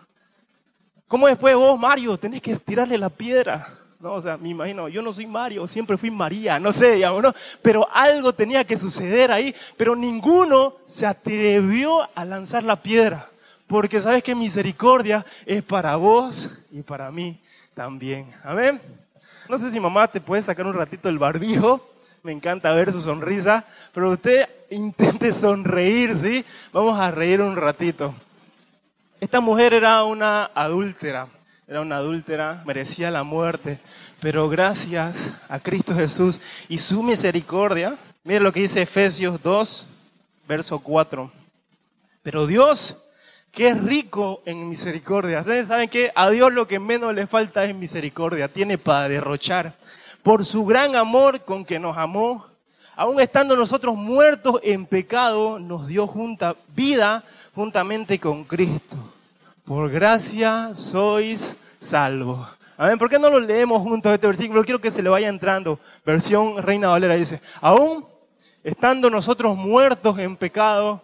¿Cómo 1.07 1.27
después 1.27 1.55
vos, 1.55 1.79
Mario, 1.79 2.17
tenés 2.17 2.41
que 2.41 2.57
tirarle 2.57 2.97
la 2.97 3.09
piedra? 3.09 3.76
No, 3.99 4.13
o 4.13 4.21
sea, 4.21 4.37
me 4.37 4.49
imagino, 4.49 4.87
yo 4.89 5.01
no 5.01 5.11
soy 5.11 5.25
Mario, 5.25 5.65
siempre 5.67 5.97
fui 5.97 6.11
María, 6.11 6.59
no 6.59 6.71
sé, 6.71 6.93
digamos, 6.93 7.23
¿no? 7.23 7.33
Pero 7.63 7.87
algo 7.91 8.31
tenía 8.31 8.63
que 8.63 8.77
suceder 8.77 9.31
ahí, 9.31 9.55
pero 9.75 9.95
ninguno 9.95 10.75
se 10.85 11.07
atrevió 11.07 12.07
a 12.13 12.23
lanzar 12.23 12.63
la 12.63 12.75
piedra, 12.75 13.27
porque 13.65 13.99
sabes 13.99 14.21
que 14.21 14.35
misericordia 14.35 15.25
es 15.47 15.63
para 15.63 15.95
vos 15.95 16.59
y 16.71 16.83
para 16.83 17.09
mí 17.09 17.39
también. 17.73 18.31
Amén. 18.43 18.79
No 19.49 19.57
sé 19.57 19.71
si 19.71 19.79
mamá 19.79 20.07
te 20.07 20.21
puede 20.21 20.43
sacar 20.43 20.67
un 20.67 20.75
ratito 20.75 21.09
el 21.09 21.17
barbijo, 21.17 21.89
me 22.21 22.31
encanta 22.31 22.73
ver 22.73 22.93
su 22.93 23.01
sonrisa, 23.01 23.65
pero 23.93 24.11
usted 24.11 24.47
intente 24.69 25.33
sonreír, 25.33 26.15
¿sí? 26.15 26.45
Vamos 26.71 26.99
a 26.99 27.09
reír 27.09 27.41
un 27.41 27.55
ratito. 27.55 28.13
Esta 29.19 29.39
mujer 29.39 29.73
era 29.73 30.03
una 30.03 30.51
adúltera, 30.53 31.27
era 31.67 31.81
una 31.81 31.97
adúltera, 31.97 32.63
merecía 32.65 33.11
la 33.11 33.23
muerte, 33.23 33.77
pero 34.21 34.47
gracias 34.47 35.33
a 35.49 35.59
Cristo 35.59 35.93
Jesús 35.93 36.39
y 36.69 36.77
su 36.77 37.03
misericordia, 37.03 37.97
mire 38.23 38.39
lo 38.39 38.53
que 38.53 38.61
dice 38.61 38.83
Efesios 38.83 39.43
2, 39.43 39.85
verso 40.47 40.79
4. 40.79 41.29
Pero 42.23 42.47
Dios, 42.47 43.03
que 43.51 43.67
es 43.67 43.83
rico 43.83 44.41
en 44.45 44.69
misericordia, 44.69 45.43
¿saben 45.43 45.89
qué? 45.89 46.09
A 46.15 46.29
Dios 46.29 46.53
lo 46.53 46.69
que 46.69 46.79
menos 46.79 47.13
le 47.13 47.27
falta 47.27 47.65
es 47.65 47.75
misericordia, 47.75 48.47
tiene 48.47 48.77
para 48.77 49.09
derrochar. 49.09 49.73
Por 50.23 50.45
su 50.45 50.65
gran 50.65 50.95
amor 50.95 51.41
con 51.41 51.65
que 51.65 51.79
nos 51.79 51.97
amó, 51.97 52.45
aun 52.95 53.19
estando 53.19 53.57
nosotros 53.57 53.97
muertos 53.97 54.61
en 54.63 54.85
pecado, 54.85 55.59
nos 55.59 55.87
dio 55.87 56.09
vida 56.73 57.25
juntamente 57.53 58.19
con 58.19 58.45
Cristo 58.45 59.16
por 59.67 59.91
gracia 59.91 60.71
sois 60.75 61.57
salvos. 61.77 62.47
Amén. 62.77 62.97
¿Por 62.97 63.09
qué 63.09 63.19
no 63.19 63.29
lo 63.29 63.41
leemos 63.41 63.81
juntos 63.81 64.13
este 64.13 64.25
versículo? 64.25 64.63
Quiero 64.63 64.79
que 64.79 64.91
se 64.91 65.03
le 65.03 65.09
vaya 65.09 65.27
entrando. 65.27 65.77
Versión 66.05 66.63
Reina 66.63 66.87
Valera 66.87 67.15
dice, 67.15 67.41
aún 67.59 68.05
estando 68.63 69.09
nosotros 69.09 69.57
muertos 69.57 70.17
en 70.19 70.37
pecado, 70.37 71.01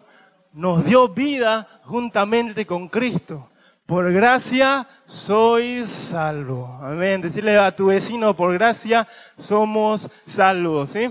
nos 0.53 0.85
dio 0.85 1.09
vida 1.09 1.67
juntamente 1.83 2.65
con 2.65 2.87
Cristo. 2.87 3.49
Por 3.85 4.13
gracia 4.13 4.87
sois 5.05 5.89
salvos. 5.89 6.69
Amén. 6.83 7.19
Decirle 7.19 7.57
a 7.57 7.75
tu 7.75 7.87
vecino, 7.87 8.33
por 8.33 8.53
gracia 8.53 9.05
somos 9.35 10.09
salvos. 10.25 10.91
¿sí? 10.91 11.09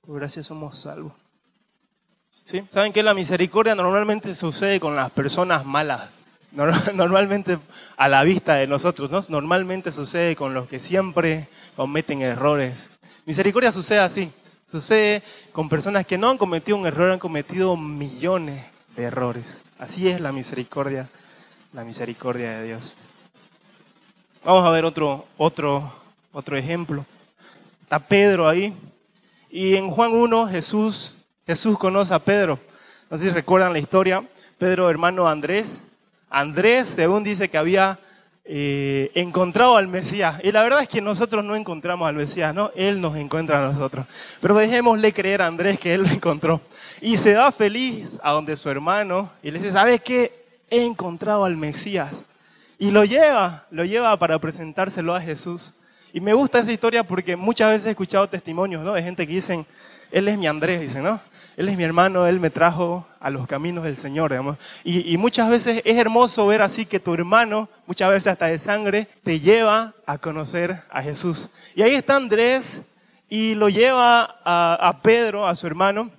Por 0.00 0.16
gracia 0.16 0.42
somos 0.42 0.78
salvos. 0.78 1.12
¿Sí? 2.44 2.64
¿Saben 2.70 2.94
que 2.94 3.02
la 3.02 3.12
misericordia 3.12 3.74
normalmente 3.74 4.34
sucede 4.34 4.80
con 4.80 4.96
las 4.96 5.10
personas 5.10 5.66
malas? 5.66 6.19
Normalmente 6.94 7.58
a 7.96 8.08
la 8.08 8.22
vista 8.24 8.54
de 8.54 8.66
nosotros, 8.66 9.10
¿no? 9.10 9.20
Normalmente 9.28 9.92
sucede 9.92 10.34
con 10.34 10.54
los 10.54 10.68
que 10.68 10.78
siempre 10.78 11.48
cometen 11.76 12.22
errores. 12.22 12.74
Misericordia 13.24 13.70
sucede 13.70 14.00
así. 14.00 14.32
Sucede 14.66 15.22
con 15.52 15.68
personas 15.68 16.06
que 16.06 16.18
no 16.18 16.30
han 16.30 16.38
cometido 16.38 16.76
un 16.76 16.86
error, 16.86 17.10
han 17.10 17.18
cometido 17.18 17.76
millones 17.76 18.64
de 18.96 19.04
errores. 19.04 19.62
Así 19.78 20.08
es 20.08 20.20
la 20.20 20.30
misericordia, 20.32 21.08
la 21.72 21.84
misericordia 21.84 22.58
de 22.58 22.64
Dios. 22.66 22.94
Vamos 24.44 24.64
a 24.64 24.70
ver 24.70 24.84
otro, 24.84 25.26
otro, 25.36 25.92
otro 26.32 26.56
ejemplo. 26.56 27.04
Está 27.82 27.98
Pedro 27.98 28.48
ahí. 28.48 28.72
Y 29.50 29.74
en 29.74 29.90
Juan 29.90 30.12
1, 30.12 30.48
Jesús, 30.48 31.14
Jesús 31.46 31.76
conoce 31.76 32.14
a 32.14 32.20
Pedro. 32.20 32.58
No 33.10 33.18
sé 33.18 33.24
si 33.24 33.30
recuerdan 33.30 33.72
la 33.72 33.80
historia. 33.80 34.24
Pedro, 34.56 34.88
hermano 34.88 35.28
Andrés, 35.28 35.82
Andrés, 36.30 36.88
según 36.88 37.24
dice 37.24 37.48
que 37.48 37.58
había 37.58 37.98
eh, 38.44 39.10
encontrado 39.14 39.76
al 39.76 39.88
Mesías. 39.88 40.40
Y 40.42 40.52
la 40.52 40.62
verdad 40.62 40.82
es 40.82 40.88
que 40.88 41.00
nosotros 41.00 41.44
no 41.44 41.56
encontramos 41.56 42.08
al 42.08 42.14
Mesías, 42.14 42.54
¿no? 42.54 42.70
Él 42.74 43.00
nos 43.00 43.16
encuentra 43.16 43.64
a 43.64 43.72
nosotros. 43.72 44.06
Pero 44.40 44.56
dejémosle 44.56 45.12
creer 45.12 45.42
a 45.42 45.46
Andrés 45.46 45.78
que 45.78 45.94
él 45.94 46.02
lo 46.02 46.08
encontró. 46.08 46.60
Y 47.00 47.16
se 47.16 47.34
va 47.34 47.52
feliz 47.52 48.18
a 48.22 48.32
donde 48.32 48.56
su 48.56 48.70
hermano 48.70 49.30
y 49.42 49.50
le 49.50 49.58
dice, 49.58 49.72
¿sabes 49.72 50.00
qué? 50.00 50.32
He 50.70 50.84
encontrado 50.84 51.44
al 51.44 51.56
Mesías. 51.56 52.24
Y 52.78 52.90
lo 52.90 53.04
lleva, 53.04 53.66
lo 53.70 53.84
lleva 53.84 54.16
para 54.16 54.38
presentárselo 54.38 55.14
a 55.14 55.20
Jesús. 55.20 55.74
Y 56.12 56.20
me 56.20 56.32
gusta 56.32 56.60
esa 56.60 56.72
historia 56.72 57.04
porque 57.04 57.36
muchas 57.36 57.70
veces 57.70 57.86
he 57.86 57.90
escuchado 57.90 58.28
testimonios, 58.28 58.82
¿no? 58.82 58.94
De 58.94 59.02
gente 59.02 59.26
que 59.26 59.34
dicen, 59.34 59.66
él 60.10 60.28
es 60.28 60.38
mi 60.38 60.46
Andrés, 60.46 60.80
dicen, 60.80 61.04
¿no? 61.04 61.20
Él 61.60 61.68
es 61.68 61.76
mi 61.76 61.84
hermano, 61.84 62.26
Él 62.26 62.40
me 62.40 62.48
trajo 62.48 63.06
a 63.20 63.28
los 63.28 63.46
caminos 63.46 63.84
del 63.84 63.94
Señor, 63.94 64.30
digamos. 64.30 64.56
Y, 64.82 65.18
muchas 65.18 65.50
veces 65.50 65.82
es 65.84 65.98
hermoso 65.98 66.46
ver 66.46 66.62
así 66.62 66.86
que 66.86 67.00
tu 67.00 67.12
hermano, 67.12 67.68
muchas 67.86 68.08
veces 68.08 68.28
hasta 68.28 68.46
de 68.46 68.58
sangre, 68.58 69.06
te 69.22 69.40
lleva 69.40 69.92
a 70.06 70.16
conocer 70.16 70.82
a 70.88 71.02
Jesús. 71.02 71.50
Y 71.74 71.82
ahí 71.82 71.94
está 71.94 72.16
Andrés 72.16 72.80
y 73.28 73.56
lo 73.56 73.68
lleva 73.68 74.38
a, 74.42 74.88
a 74.88 75.02
Pedro, 75.02 75.46
a 75.46 75.54
su 75.54 75.66
hermano, 75.66 76.10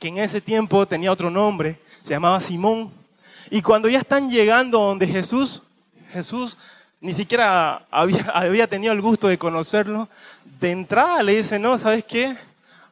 que 0.00 0.08
en 0.08 0.18
ese 0.18 0.40
tiempo 0.40 0.84
tenía 0.84 1.12
otro 1.12 1.30
nombre, 1.30 1.78
se 2.02 2.14
llamaba 2.14 2.40
Simón. 2.40 2.90
Y 3.52 3.62
cuando 3.62 3.88
ya 3.88 4.00
están 4.00 4.28
llegando 4.28 4.80
donde 4.80 5.06
Jesús, 5.06 5.62
Jesús 6.12 6.58
ni 7.00 7.12
siquiera 7.12 7.86
había, 7.88 8.24
había, 8.34 8.66
tenido 8.66 8.92
el 8.92 9.00
gusto 9.00 9.28
de 9.28 9.38
conocerlo, 9.38 10.08
de 10.58 10.72
entrada 10.72 11.22
le 11.22 11.36
dice, 11.36 11.56
no, 11.56 11.78
¿sabes 11.78 12.02
qué? 12.02 12.36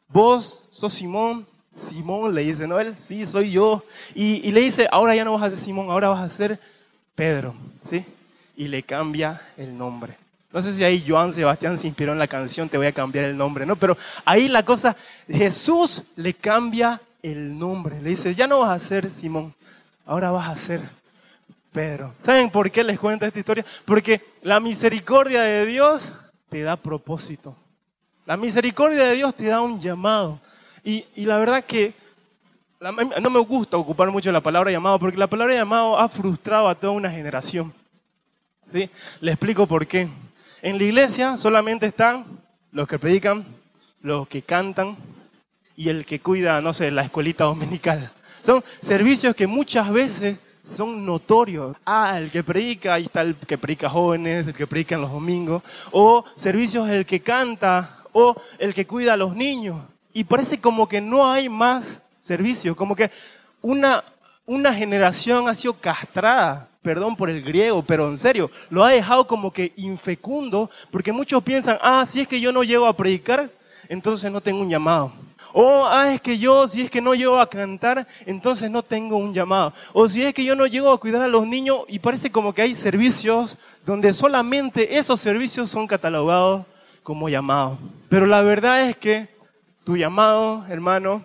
Vos 0.06 0.68
sos 0.70 0.92
Simón, 0.92 1.44
Simón 1.76 2.34
le 2.34 2.42
dice, 2.42 2.66
¿no? 2.66 2.78
Él, 2.78 2.94
sí, 2.96 3.26
soy 3.26 3.50
yo. 3.50 3.84
Y, 4.14 4.50
le 4.52 4.60
dice, 4.60 4.88
ahora 4.90 5.14
ya 5.14 5.24
no 5.24 5.32
vas 5.34 5.42
a 5.42 5.50
ser 5.50 5.58
Simón, 5.58 5.90
ahora 5.90 6.08
vas 6.08 6.22
a 6.22 6.34
ser 6.34 6.58
Pedro, 7.14 7.54
¿sí? 7.80 8.04
Y 8.56 8.68
le 8.68 8.82
cambia 8.82 9.40
el 9.56 9.76
nombre. 9.76 10.16
No 10.52 10.62
sé 10.62 10.72
si 10.72 10.84
ahí 10.84 11.04
Joan 11.06 11.32
Sebastián 11.32 11.76
se 11.76 11.88
inspiró 11.88 12.12
en 12.12 12.18
la 12.18 12.28
canción, 12.28 12.68
te 12.68 12.76
voy 12.76 12.86
a 12.86 12.92
cambiar 12.92 13.24
el 13.24 13.36
nombre, 13.36 13.66
¿no? 13.66 13.74
Pero 13.74 13.96
ahí 14.24 14.46
la 14.46 14.64
cosa, 14.64 14.94
Jesús 15.26 16.04
le 16.14 16.34
cambia 16.34 17.00
el 17.22 17.58
nombre. 17.58 18.00
Le 18.00 18.10
dice, 18.10 18.34
ya 18.34 18.46
no 18.46 18.60
vas 18.60 18.70
a 18.70 18.86
ser 18.86 19.10
Simón, 19.10 19.52
ahora 20.06 20.30
vas 20.30 20.48
a 20.48 20.56
ser 20.56 20.80
Pedro. 21.72 22.14
¿Saben 22.18 22.50
por 22.50 22.70
qué 22.70 22.84
les 22.84 23.00
cuento 23.00 23.26
esta 23.26 23.38
historia? 23.38 23.64
Porque 23.84 24.20
la 24.42 24.60
misericordia 24.60 25.42
de 25.42 25.66
Dios 25.66 26.16
te 26.48 26.62
da 26.62 26.76
propósito. 26.76 27.56
La 28.26 28.36
misericordia 28.36 29.02
de 29.04 29.16
Dios 29.16 29.34
te 29.34 29.46
da 29.46 29.60
un 29.60 29.80
llamado. 29.80 30.40
Y, 30.84 31.06
la 31.24 31.38
verdad 31.38 31.64
que 31.64 31.94
no 32.78 33.30
me 33.30 33.40
gusta 33.40 33.78
ocupar 33.78 34.10
mucho 34.10 34.30
la 34.30 34.42
palabra 34.42 34.70
llamado, 34.70 34.98
porque 34.98 35.16
la 35.16 35.26
palabra 35.28 35.54
llamado 35.54 35.98
ha 35.98 36.08
frustrado 36.10 36.68
a 36.68 36.74
toda 36.74 36.92
una 36.92 37.10
generación. 37.10 37.72
¿Sí? 38.66 38.90
Le 39.20 39.32
explico 39.32 39.66
por 39.66 39.86
qué. 39.86 40.08
En 40.60 40.78
la 40.78 40.84
iglesia 40.84 41.38
solamente 41.38 41.86
están 41.86 42.26
los 42.70 42.86
que 42.86 42.98
predican, 42.98 43.46
los 44.02 44.28
que 44.28 44.42
cantan 44.42 44.96
y 45.76 45.88
el 45.88 46.04
que 46.04 46.20
cuida, 46.20 46.60
no 46.60 46.74
sé, 46.74 46.90
la 46.90 47.02
escuelita 47.02 47.44
dominical. 47.44 48.10
Son 48.42 48.62
servicios 48.82 49.34
que 49.34 49.46
muchas 49.46 49.90
veces 49.90 50.36
son 50.62 51.06
notorios. 51.06 51.76
Ah, 51.86 52.18
el 52.18 52.30
que 52.30 52.44
predica, 52.44 52.94
ahí 52.94 53.04
está 53.04 53.22
el 53.22 53.36
que 53.36 53.56
predica 53.56 53.88
jóvenes, 53.88 54.46
el 54.46 54.54
que 54.54 54.66
predica 54.66 54.94
en 54.96 55.00
los 55.00 55.10
domingos. 55.10 55.62
O 55.92 56.24
servicios 56.34 56.90
el 56.90 57.06
que 57.06 57.20
canta, 57.20 58.02
o 58.12 58.36
el 58.58 58.74
que 58.74 58.86
cuida 58.86 59.14
a 59.14 59.16
los 59.16 59.34
niños 59.34 59.80
y 60.14 60.24
parece 60.24 60.58
como 60.58 60.88
que 60.88 61.00
no 61.00 61.30
hay 61.30 61.48
más 61.50 62.02
servicio, 62.20 62.74
como 62.74 62.96
que 62.96 63.10
una, 63.60 64.02
una 64.46 64.72
generación 64.72 65.48
ha 65.48 65.54
sido 65.54 65.74
castrada, 65.74 66.70
perdón 66.80 67.16
por 67.16 67.28
el 67.28 67.42
griego, 67.42 67.82
pero 67.82 68.08
en 68.08 68.18
serio, 68.18 68.50
lo 68.70 68.84
ha 68.84 68.90
dejado 68.90 69.26
como 69.26 69.52
que 69.52 69.72
infecundo, 69.76 70.70
porque 70.90 71.12
muchos 71.12 71.42
piensan, 71.42 71.78
ah, 71.82 72.06
si 72.06 72.20
es 72.20 72.28
que 72.28 72.40
yo 72.40 72.52
no 72.52 72.62
llego 72.62 72.86
a 72.86 72.96
predicar, 72.96 73.50
entonces 73.88 74.30
no 74.30 74.40
tengo 74.40 74.60
un 74.60 74.70
llamado. 74.70 75.12
O, 75.52 75.86
ah, 75.86 76.12
es 76.12 76.20
que 76.20 76.38
yo, 76.38 76.66
si 76.66 76.82
es 76.82 76.90
que 76.90 77.00
no 77.00 77.14
llego 77.14 77.38
a 77.38 77.48
cantar, 77.48 78.06
entonces 78.26 78.70
no 78.70 78.82
tengo 78.82 79.16
un 79.16 79.34
llamado. 79.34 79.72
O 79.92 80.08
si 80.08 80.22
es 80.22 80.34
que 80.34 80.44
yo 80.44 80.56
no 80.56 80.66
llego 80.66 80.90
a 80.90 80.98
cuidar 80.98 81.22
a 81.22 81.28
los 81.28 81.46
niños 81.46 81.80
y 81.88 82.00
parece 82.00 82.30
como 82.30 82.52
que 82.52 82.62
hay 82.62 82.74
servicios 82.74 83.56
donde 83.84 84.12
solamente 84.12 84.96
esos 84.98 85.20
servicios 85.20 85.70
son 85.70 85.86
catalogados 85.86 86.66
como 87.04 87.28
llamados. 87.28 87.78
Pero 88.08 88.26
la 88.26 88.42
verdad 88.42 88.88
es 88.88 88.96
que 88.96 89.33
tu 89.84 89.96
llamado, 89.96 90.64
hermano, 90.68 91.22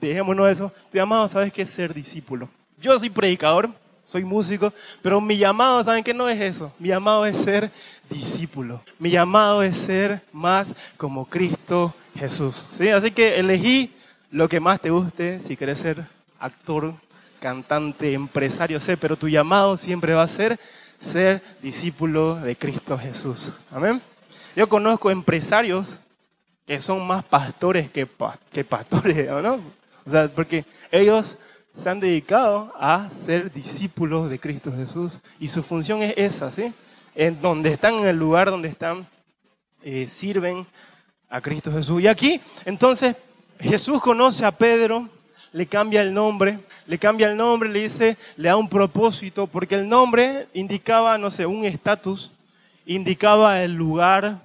dejémonos 0.00 0.50
eso, 0.50 0.72
tu 0.90 0.98
llamado, 0.98 1.26
¿sabes 1.26 1.52
qué 1.52 1.62
es 1.62 1.70
ser 1.70 1.94
discípulo? 1.94 2.48
Yo 2.80 2.98
soy 2.98 3.10
predicador, 3.10 3.70
soy 4.04 4.24
músico, 4.24 4.72
pero 5.02 5.20
mi 5.20 5.38
llamado, 5.38 5.82
¿saben 5.82 6.04
qué 6.04 6.12
no 6.12 6.28
es 6.28 6.38
eso? 6.38 6.72
Mi 6.78 6.88
llamado 6.88 7.24
es 7.24 7.36
ser 7.36 7.70
discípulo. 8.10 8.82
Mi 8.98 9.10
llamado 9.10 9.62
es 9.62 9.78
ser 9.78 10.22
más 10.32 10.76
como 10.98 11.24
Cristo 11.24 11.94
Jesús. 12.14 12.66
¿sí? 12.70 12.90
Así 12.90 13.10
que 13.10 13.38
elegí 13.38 13.94
lo 14.30 14.48
que 14.48 14.60
más 14.60 14.80
te 14.80 14.90
guste, 14.90 15.40
si 15.40 15.56
querés 15.56 15.78
ser 15.78 16.04
actor, 16.38 16.94
cantante, 17.40 18.12
empresario, 18.12 18.78
sé, 18.80 18.98
pero 18.98 19.16
tu 19.16 19.28
llamado 19.28 19.78
siempre 19.78 20.12
va 20.12 20.22
a 20.22 20.28
ser 20.28 20.58
ser 20.98 21.42
discípulo 21.62 22.36
de 22.36 22.56
Cristo 22.56 22.98
Jesús. 22.98 23.52
Amén. 23.70 24.00
Yo 24.56 24.68
conozco 24.68 25.10
empresarios 25.10 26.00
que 26.66 26.80
son 26.80 27.06
más 27.06 27.24
pastores 27.24 27.90
que, 27.90 28.08
que 28.52 28.64
pastores, 28.64 29.30
¿no? 29.42 29.60
O 30.06 30.10
sea, 30.10 30.28
porque 30.28 30.64
ellos 30.90 31.38
se 31.72 31.90
han 31.90 32.00
dedicado 32.00 32.72
a 32.78 33.08
ser 33.10 33.50
discípulos 33.52 34.30
de 34.30 34.38
Cristo 34.38 34.72
Jesús 34.72 35.18
y 35.40 35.48
su 35.48 35.62
función 35.62 36.02
es 36.02 36.14
esa, 36.16 36.50
¿sí? 36.50 36.72
En 37.14 37.40
donde 37.40 37.72
están, 37.72 37.94
en 37.94 38.06
el 38.06 38.16
lugar 38.16 38.50
donde 38.50 38.68
están, 38.68 39.06
eh, 39.82 40.06
sirven 40.08 40.66
a 41.28 41.40
Cristo 41.40 41.72
Jesús. 41.72 42.02
Y 42.02 42.06
aquí, 42.06 42.40
entonces, 42.64 43.16
Jesús 43.58 44.00
conoce 44.00 44.44
a 44.44 44.52
Pedro, 44.52 45.08
le 45.52 45.66
cambia 45.66 46.00
el 46.00 46.14
nombre, 46.14 46.58
le 46.86 46.98
cambia 46.98 47.30
el 47.30 47.36
nombre, 47.36 47.68
le 47.68 47.82
dice, 47.82 48.16
le 48.36 48.48
da 48.48 48.56
un 48.56 48.68
propósito, 48.68 49.46
porque 49.46 49.74
el 49.74 49.88
nombre 49.88 50.48
indicaba, 50.54 51.18
no 51.18 51.30
sé, 51.30 51.46
un 51.46 51.64
estatus, 51.64 52.32
indicaba 52.86 53.62
el 53.62 53.74
lugar, 53.74 54.40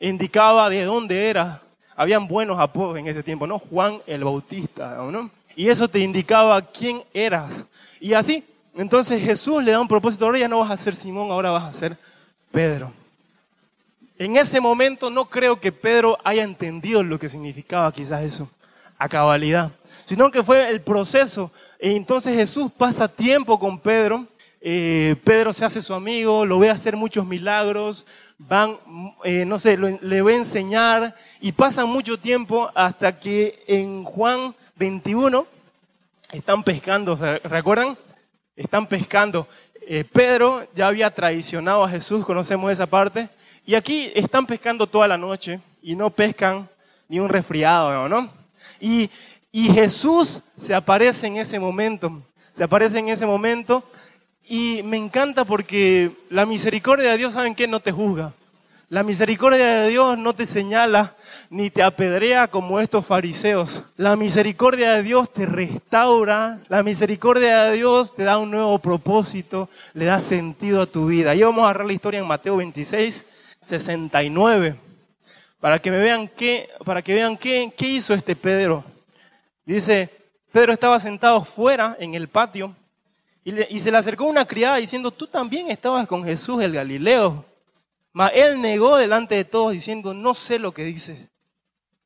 indicaba 0.00 0.68
de 0.68 0.84
dónde 0.84 1.28
era. 1.28 1.62
Habían 1.94 2.28
buenos 2.28 2.58
apodos 2.58 2.98
en 2.98 3.06
ese 3.06 3.22
tiempo, 3.22 3.46
¿no? 3.46 3.58
Juan 3.58 4.00
el 4.06 4.24
Bautista, 4.24 4.96
¿no? 5.10 5.30
Y 5.54 5.68
eso 5.68 5.88
te 5.88 6.00
indicaba 6.00 6.60
quién 6.60 7.02
eras. 7.14 7.64
Y 8.00 8.12
así, 8.12 8.44
entonces 8.76 9.22
Jesús 9.22 9.64
le 9.64 9.72
da 9.72 9.80
un 9.80 9.88
propósito, 9.88 10.26
ahora 10.26 10.38
ya 10.38 10.48
no 10.48 10.58
vas 10.58 10.70
a 10.70 10.76
ser 10.76 10.94
Simón, 10.94 11.30
ahora 11.30 11.50
vas 11.50 11.64
a 11.64 11.72
ser 11.72 11.96
Pedro. 12.52 12.92
En 14.18 14.36
ese 14.36 14.60
momento 14.60 15.10
no 15.10 15.26
creo 15.26 15.60
que 15.60 15.72
Pedro 15.72 16.18
haya 16.24 16.42
entendido 16.42 17.02
lo 17.02 17.18
que 17.18 17.28
significaba 17.28 17.92
quizás 17.92 18.22
eso, 18.22 18.48
a 18.98 19.08
cabalidad, 19.08 19.72
sino 20.04 20.30
que 20.30 20.42
fue 20.42 20.68
el 20.70 20.80
proceso. 20.80 21.50
Y 21.80 21.96
entonces 21.96 22.34
Jesús 22.34 22.70
pasa 22.76 23.08
tiempo 23.08 23.58
con 23.58 23.78
Pedro, 23.78 24.26
eh, 24.60 25.16
Pedro 25.22 25.52
se 25.52 25.64
hace 25.64 25.80
su 25.80 25.94
amigo, 25.94 26.44
lo 26.44 26.58
ve 26.58 26.70
hacer 26.70 26.96
muchos 26.96 27.26
milagros, 27.26 28.06
van, 28.38 28.78
eh, 29.24 29.44
no 29.44 29.58
sé, 29.58 29.76
le 29.76 30.22
ve 30.22 30.34
enseñar 30.34 31.14
y 31.40 31.52
pasan 31.52 31.88
mucho 31.88 32.18
tiempo 32.18 32.70
hasta 32.74 33.18
que 33.18 33.62
en 33.66 34.04
Juan 34.04 34.54
21 34.76 35.46
están 36.32 36.62
pescando, 36.62 37.16
¿se 37.16 37.38
recuerdan? 37.38 37.96
Están 38.56 38.86
pescando. 38.86 39.46
Eh, 39.88 40.04
Pedro 40.04 40.66
ya 40.74 40.88
había 40.88 41.10
traicionado 41.10 41.84
a 41.84 41.88
Jesús, 41.88 42.24
conocemos 42.24 42.72
esa 42.72 42.86
parte, 42.86 43.28
y 43.64 43.74
aquí 43.74 44.10
están 44.14 44.46
pescando 44.46 44.86
toda 44.86 45.08
la 45.08 45.16
noche 45.16 45.60
y 45.82 45.94
no 45.96 46.10
pescan 46.10 46.68
ni 47.08 47.20
un 47.20 47.28
resfriado, 47.28 48.08
¿no? 48.08 48.30
Y, 48.80 49.10
y 49.52 49.68
Jesús 49.72 50.42
se 50.56 50.74
aparece 50.74 51.26
en 51.28 51.36
ese 51.36 51.58
momento, 51.58 52.22
se 52.52 52.64
aparece 52.64 52.98
en 52.98 53.08
ese 53.08 53.26
momento 53.26 53.82
y 54.48 54.82
me 54.84 54.96
encanta 54.96 55.44
porque 55.44 56.12
la 56.28 56.46
misericordia 56.46 57.10
de 57.10 57.18
Dios, 57.18 57.32
¿saben 57.32 57.54
qué? 57.54 57.66
No 57.66 57.80
te 57.80 57.92
juzga. 57.92 58.32
La 58.88 59.02
misericordia 59.02 59.80
de 59.80 59.88
Dios 59.88 60.16
no 60.16 60.36
te 60.36 60.46
señala 60.46 61.16
ni 61.50 61.70
te 61.70 61.82
apedrea 61.82 62.46
como 62.46 62.78
estos 62.78 63.04
fariseos. 63.04 63.82
La 63.96 64.14
misericordia 64.14 64.92
de 64.92 65.02
Dios 65.02 65.32
te 65.32 65.46
restaura. 65.46 66.58
La 66.68 66.84
misericordia 66.84 67.64
de 67.64 67.76
Dios 67.78 68.14
te 68.14 68.22
da 68.22 68.38
un 68.38 68.52
nuevo 68.52 68.78
propósito, 68.78 69.68
le 69.94 70.04
da 70.04 70.20
sentido 70.20 70.82
a 70.82 70.86
tu 70.86 71.06
vida. 71.06 71.34
Y 71.34 71.42
vamos 71.42 71.62
a 71.62 71.64
agarrar 71.64 71.86
la 71.86 71.94
historia 71.94 72.20
en 72.20 72.28
Mateo 72.28 72.56
26, 72.58 73.26
69. 73.60 74.76
Para 75.58 75.80
que 75.80 75.90
vean 75.90 76.28
qué, 76.28 76.68
para 76.84 77.02
que 77.02 77.14
vean 77.14 77.36
qué, 77.36 77.72
qué 77.76 77.88
hizo 77.88 78.14
este 78.14 78.36
Pedro. 78.36 78.84
Dice, 79.64 80.08
Pedro 80.52 80.72
estaba 80.72 81.00
sentado 81.00 81.42
fuera 81.44 81.96
en 81.98 82.14
el 82.14 82.28
patio 82.28 82.76
y, 83.46 83.78
se 83.78 83.92
le 83.92 83.96
acercó 83.96 84.24
una 84.24 84.44
criada 84.44 84.78
diciendo, 84.78 85.12
tú 85.12 85.28
también 85.28 85.68
estabas 85.68 86.04
con 86.08 86.24
Jesús 86.24 86.60
el 86.64 86.72
Galileo. 86.72 87.44
Mas 88.12 88.32
él 88.34 88.60
negó 88.60 88.96
delante 88.96 89.36
de 89.36 89.44
todos 89.44 89.72
diciendo, 89.72 90.12
no 90.12 90.34
sé 90.34 90.58
lo 90.58 90.72
que 90.72 90.82
dices. 90.82 91.28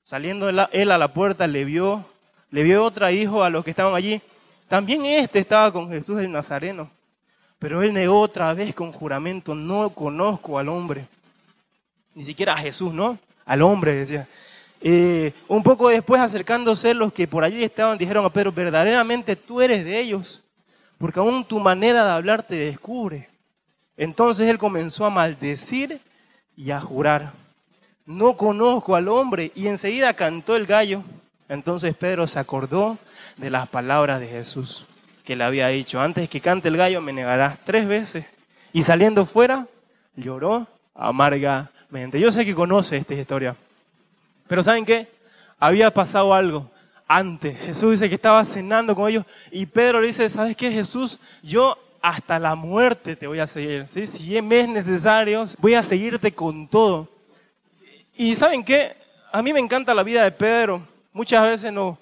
Saliendo 0.03 0.51
él 0.51 0.91
a 0.91 0.99
la 0.99 1.15
puerta 1.15 1.47
le 1.47 1.65
vio, 1.65 2.05
le 2.51 2.63
vio 2.63 2.85
otra 2.85 3.11
hijo 3.11 3.43
a 3.43 3.49
los 3.49 3.65
que 3.65 3.71
estaban 3.71 3.95
allí. 3.95 4.21
También 4.69 5.07
este 5.07 5.39
estaba 5.39 5.73
con 5.73 5.89
Jesús 5.89 6.21
el 6.21 6.31
Nazareno. 6.31 6.91
Pero 7.59 7.83
él 7.83 7.95
negó 7.95 8.21
otra 8.21 8.53
vez 8.53 8.75
con 8.75 8.93
juramento, 8.93 9.55
no 9.55 9.89
conozco 9.91 10.59
al 10.59 10.69
hombre. 10.69 11.07
Ni 12.15 12.23
siquiera 12.23 12.53
a 12.53 12.59
Jesús, 12.59 12.93
¿no? 12.93 13.19
Al 13.47 13.63
hombre, 13.63 13.95
decía. 13.95 14.29
Eh, 14.83 15.33
un 15.49 15.63
poco 15.63 15.89
después 15.89 16.21
acercándose 16.21 16.93
los 16.93 17.15
que 17.15 17.27
por 17.27 17.45
allí 17.45 17.65
estaban, 17.65 17.97
dijeron 17.97 18.27
a 18.27 18.31
Pedro, 18.31 18.53
verdaderamente 18.53 19.37
tú 19.37 19.63
eres 19.63 19.87
de 19.87 20.01
ellos 20.01 20.43
porque 21.01 21.19
aún 21.19 21.45
tu 21.45 21.59
manera 21.61 22.05
de 22.05 22.11
hablar 22.11 22.43
te 22.43 22.57
descubre. 22.57 23.31
Entonces 23.97 24.51
él 24.51 24.59
comenzó 24.59 25.07
a 25.07 25.11
maldecir 25.11 25.99
y 26.55 26.73
a 26.73 26.81
jurar. 26.83 27.33
No 28.05 28.37
conozco 28.37 28.95
al 28.95 29.09
hombre. 29.09 29.51
Y 29.55 29.69
enseguida 29.69 30.13
cantó 30.13 30.57
el 30.57 30.67
gallo. 30.67 31.03
Entonces 31.49 31.97
Pedro 31.97 32.29
se 32.29 32.39
acordó 32.39 32.99
de 33.39 33.49
las 33.49 33.67
palabras 33.67 34.21
de 34.21 34.29
Jesús 34.29 34.85
que 35.25 35.37
le 35.37 35.45
había 35.45 35.69
dicho, 35.69 36.01
antes 36.01 36.29
que 36.29 36.41
cante 36.41 36.69
el 36.69 36.77
gallo 36.77 37.01
me 37.01 37.15
negarás 37.15 37.57
tres 37.65 37.87
veces. 37.87 38.27
Y 38.75 38.83
saliendo 38.83 39.25
fuera, 39.25 39.69
lloró 40.17 40.67
amargamente. 40.95 42.21
Yo 42.21 42.31
sé 42.31 42.45
que 42.45 42.55
conoce 42.55 42.99
esta 42.99 43.15
historia. 43.15 43.57
Pero 44.49 44.63
¿saben 44.63 44.85
qué? 44.85 45.09
Había 45.59 45.95
pasado 45.95 46.35
algo 46.35 46.71
antes. 47.11 47.59
Jesús 47.59 47.91
dice 47.91 48.09
que 48.09 48.15
estaba 48.15 48.45
cenando 48.45 48.95
con 48.95 49.09
ellos 49.11 49.25
y 49.51 49.67
Pedro 49.67 50.01
le 50.01 50.07
dice, 50.07 50.31
¿sabes 50.31 50.57
qué 50.57 50.71
Jesús? 50.71 51.19
Yo 51.43 51.77
hasta 52.01 52.39
la 52.39 52.55
muerte 52.55 53.17
te 53.17 53.27
voy 53.27 53.41
a 53.41 53.49
seguir. 53.49 53.89
¿sí? 53.89 54.07
Si 54.07 54.41
me 54.41 54.61
es 54.61 54.69
necesario, 54.69 55.45
voy 55.59 55.75
a 55.75 55.83
seguirte 55.83 56.33
con 56.33 56.69
todo. 56.69 57.09
Y 58.17 58.37
¿saben 58.37 58.63
qué? 58.63 58.95
A 59.33 59.43
mí 59.43 59.53
me 59.53 59.59
encanta 59.59 59.93
la 59.93 60.05
vida 60.05 60.23
de 60.23 60.31
Pedro. 60.31 60.87
Muchas 61.13 61.49
veces 61.49 61.73
no 61.73 61.99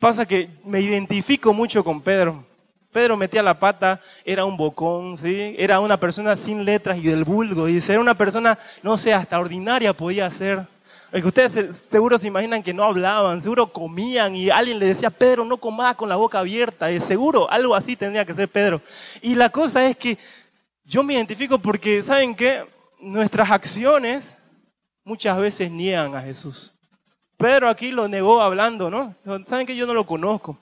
pasa 0.00 0.26
que 0.26 0.50
me 0.64 0.80
identifico 0.80 1.52
mucho 1.52 1.84
con 1.84 2.00
Pedro. 2.00 2.44
Pedro 2.90 3.16
metía 3.16 3.40
la 3.40 3.60
pata, 3.60 4.00
era 4.24 4.44
un 4.44 4.56
bocón, 4.56 5.16
¿sí? 5.16 5.54
Era 5.56 5.78
una 5.78 5.96
persona 5.98 6.34
sin 6.34 6.64
letras 6.64 6.98
y 6.98 7.02
del 7.02 7.22
vulgo. 7.22 7.68
Y 7.68 7.78
era 7.88 8.00
una 8.00 8.14
persona, 8.14 8.58
no 8.82 8.98
sé, 8.98 9.14
hasta 9.14 9.38
ordinaria 9.38 9.92
podía 9.92 10.28
ser. 10.32 10.66
Es 11.12 11.20
que 11.20 11.28
ustedes 11.28 11.76
seguro 11.76 12.16
se 12.16 12.28
imaginan 12.28 12.62
que 12.62 12.72
no 12.72 12.84
hablaban, 12.84 13.42
seguro 13.42 13.70
comían 13.70 14.34
y 14.34 14.48
alguien 14.48 14.78
le 14.78 14.86
decía, 14.86 15.10
Pedro, 15.10 15.44
no 15.44 15.58
comas 15.58 15.94
con 15.94 16.08
la 16.08 16.16
boca 16.16 16.38
abierta. 16.38 16.90
Es 16.90 17.04
seguro, 17.04 17.50
algo 17.50 17.74
así 17.74 17.96
tendría 17.96 18.24
que 18.24 18.32
ser 18.32 18.48
Pedro. 18.48 18.80
Y 19.20 19.34
la 19.34 19.50
cosa 19.50 19.84
es 19.84 19.94
que 19.94 20.16
yo 20.86 21.02
me 21.02 21.12
identifico 21.12 21.58
porque, 21.58 22.02
¿saben 22.02 22.34
qué? 22.34 22.64
Nuestras 22.98 23.50
acciones 23.50 24.38
muchas 25.04 25.36
veces 25.36 25.70
niegan 25.70 26.14
a 26.14 26.22
Jesús. 26.22 26.72
Pedro 27.36 27.68
aquí 27.68 27.90
lo 27.90 28.08
negó 28.08 28.40
hablando, 28.40 28.90
¿no? 28.90 29.14
¿Saben 29.44 29.66
que 29.66 29.76
yo 29.76 29.86
no 29.86 29.92
lo 29.92 30.06
conozco? 30.06 30.58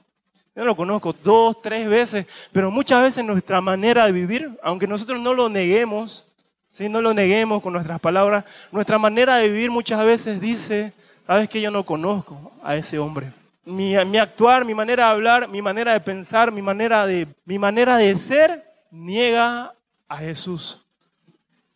Yo 0.56 0.64
lo 0.64 0.74
conozco 0.74 1.14
dos, 1.22 1.62
tres 1.62 1.88
veces, 1.88 2.26
pero 2.50 2.72
muchas 2.72 3.02
veces 3.02 3.24
nuestra 3.24 3.60
manera 3.60 4.04
de 4.06 4.12
vivir, 4.12 4.58
aunque 4.64 4.88
nosotros 4.88 5.20
no 5.20 5.32
lo 5.32 5.48
neguemos, 5.48 6.24
si 6.70 6.88
no 6.88 7.00
lo 7.00 7.12
neguemos 7.12 7.62
con 7.62 7.72
nuestras 7.72 8.00
palabras. 8.00 8.44
Nuestra 8.72 8.98
manera 8.98 9.36
de 9.36 9.48
vivir 9.48 9.70
muchas 9.70 10.04
veces 10.04 10.40
dice, 10.40 10.92
sabes 11.26 11.48
que 11.48 11.60
yo 11.60 11.70
no 11.70 11.84
conozco 11.84 12.52
a 12.62 12.76
ese 12.76 12.98
hombre. 12.98 13.32
Mi, 13.64 13.94
actuar, 13.94 14.64
mi 14.64 14.74
manera 14.74 15.06
de 15.06 15.10
hablar, 15.10 15.48
mi 15.48 15.60
manera 15.62 15.92
de 15.92 16.00
pensar, 16.00 16.50
mi 16.50 16.62
manera 16.62 17.06
de, 17.06 17.28
mi 17.44 17.58
manera 17.58 17.96
de 17.96 18.16
ser 18.16 18.64
niega 18.90 19.74
a 20.08 20.16
Jesús. 20.16 20.80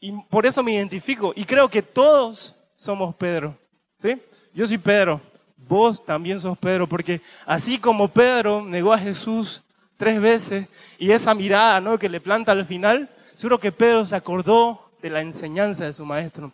Y 0.01 0.13
por 0.29 0.47
eso 0.47 0.63
me 0.63 0.73
identifico. 0.73 1.33
Y 1.37 1.45
creo 1.45 1.69
que 1.69 1.83
todos 1.83 2.55
somos 2.75 3.15
Pedro. 3.15 3.57
¿sí? 3.97 4.21
Yo 4.53 4.67
soy 4.67 4.79
Pedro. 4.79 5.21
Vos 5.57 6.05
también 6.05 6.41
sos 6.41 6.59
Pedro. 6.59 6.89
Porque 6.89 7.21
así 7.47 7.79
como 7.79 8.09
Pedro 8.09 8.63
negó 8.63 8.93
a 8.93 8.99
Jesús 8.99 9.63
tres 9.97 10.21
veces 10.21 10.67
y 10.99 11.13
esa 11.13 11.35
mirada 11.35 11.81
¿no? 11.81 11.99
que 11.99 12.09
le 12.09 12.21
planta 12.21 12.53
al 12.53 12.67
final, 12.67 13.09
seguro 13.35 13.61
que 13.61 13.73
Pedro 13.73 14.05
se 14.05 14.17
acordó 14.17 14.84
de 15.05 15.11
la 15.11 15.21
enseñanza 15.21 15.85
de 15.85 15.93
su 15.93 16.07
maestro. 16.07 16.51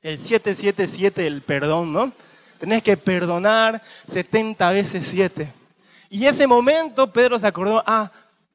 El 0.00 0.16
777, 0.16 1.26
el 1.26 1.42
perdón, 1.42 1.92
¿no? 1.92 2.12
Tenés 2.56 2.84
que 2.84 2.96
perdonar 2.96 3.82
70 4.06 4.70
veces 4.70 5.04
7. 5.08 5.52
Y 6.08 6.26
ese 6.26 6.46
momento 6.46 7.12
Pedro 7.12 7.36
se 7.36 7.48
acordó, 7.48 7.82
ah, 7.84 8.12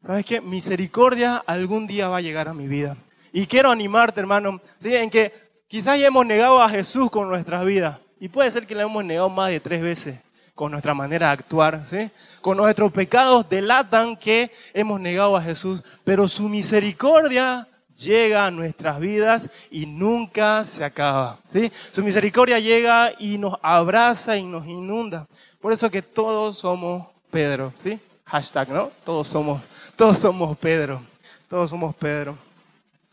¿sabes 0.07 0.25
qué? 0.25 0.39
Misericordia 0.39 1.43
algún 1.45 1.85
día 1.85 2.07
va 2.07 2.17
a 2.17 2.21
llegar 2.21 2.47
a 2.47 2.53
mi 2.53 2.65
vida. 2.65 2.95
Y 3.33 3.45
quiero 3.45 3.71
animarte, 3.71 4.21
hermano, 4.21 4.61
¿sí? 4.77 4.95
en 4.95 5.09
que 5.09 5.33
quizás 5.67 5.99
ya 5.99 6.07
hemos 6.07 6.25
negado 6.25 6.61
a 6.61 6.69
Jesús 6.69 7.11
con 7.11 7.27
nuestras 7.27 7.65
vidas. 7.65 7.99
Y 8.21 8.29
puede 8.29 8.49
ser 8.51 8.65
que 8.65 8.73
le 8.73 8.83
hemos 8.83 9.03
negado 9.03 9.27
más 9.27 9.49
de 9.49 9.59
tres 9.59 9.81
veces. 9.81 10.15
con 10.55 10.71
nuestra 10.71 10.93
manera 10.93 11.27
de 11.27 11.33
actuar, 11.33 11.83
¿sí? 11.83 12.11
Con 12.39 12.57
nuestros 12.57 12.91
pecados 12.91 13.49
delatan 13.49 14.15
que 14.15 14.51
hemos 14.75 15.01
negado 15.01 15.35
a 15.35 15.41
Jesús, 15.41 15.81
pero 16.03 16.27
su 16.27 16.47
misericordia 16.47 17.67
llega 17.97 18.45
a 18.45 18.51
nuestras 18.51 18.99
vidas 18.99 19.49
y 19.71 19.85
nunca 19.85 20.65
se 20.65 20.83
acaba, 20.83 21.39
¿sí? 21.47 21.71
Su 21.91 22.03
misericordia 22.03 22.59
llega 22.59 23.11
y 23.19 23.37
nos 23.37 23.55
abraza 23.61 24.37
y 24.37 24.43
nos 24.43 24.67
inunda. 24.67 25.27
Por 25.61 25.73
eso 25.73 25.89
que 25.89 26.01
todos 26.01 26.57
somos 26.57 27.07
Pedro, 27.31 27.73
¿sí? 27.77 27.99
Hashtag, 28.25 28.69
¿no? 28.69 28.91
Todos 29.03 29.27
somos, 29.27 29.61
todos 29.95 30.19
somos 30.19 30.57
Pedro, 30.57 31.01
todos 31.47 31.69
somos 31.69 31.95
Pedro. 31.95 32.37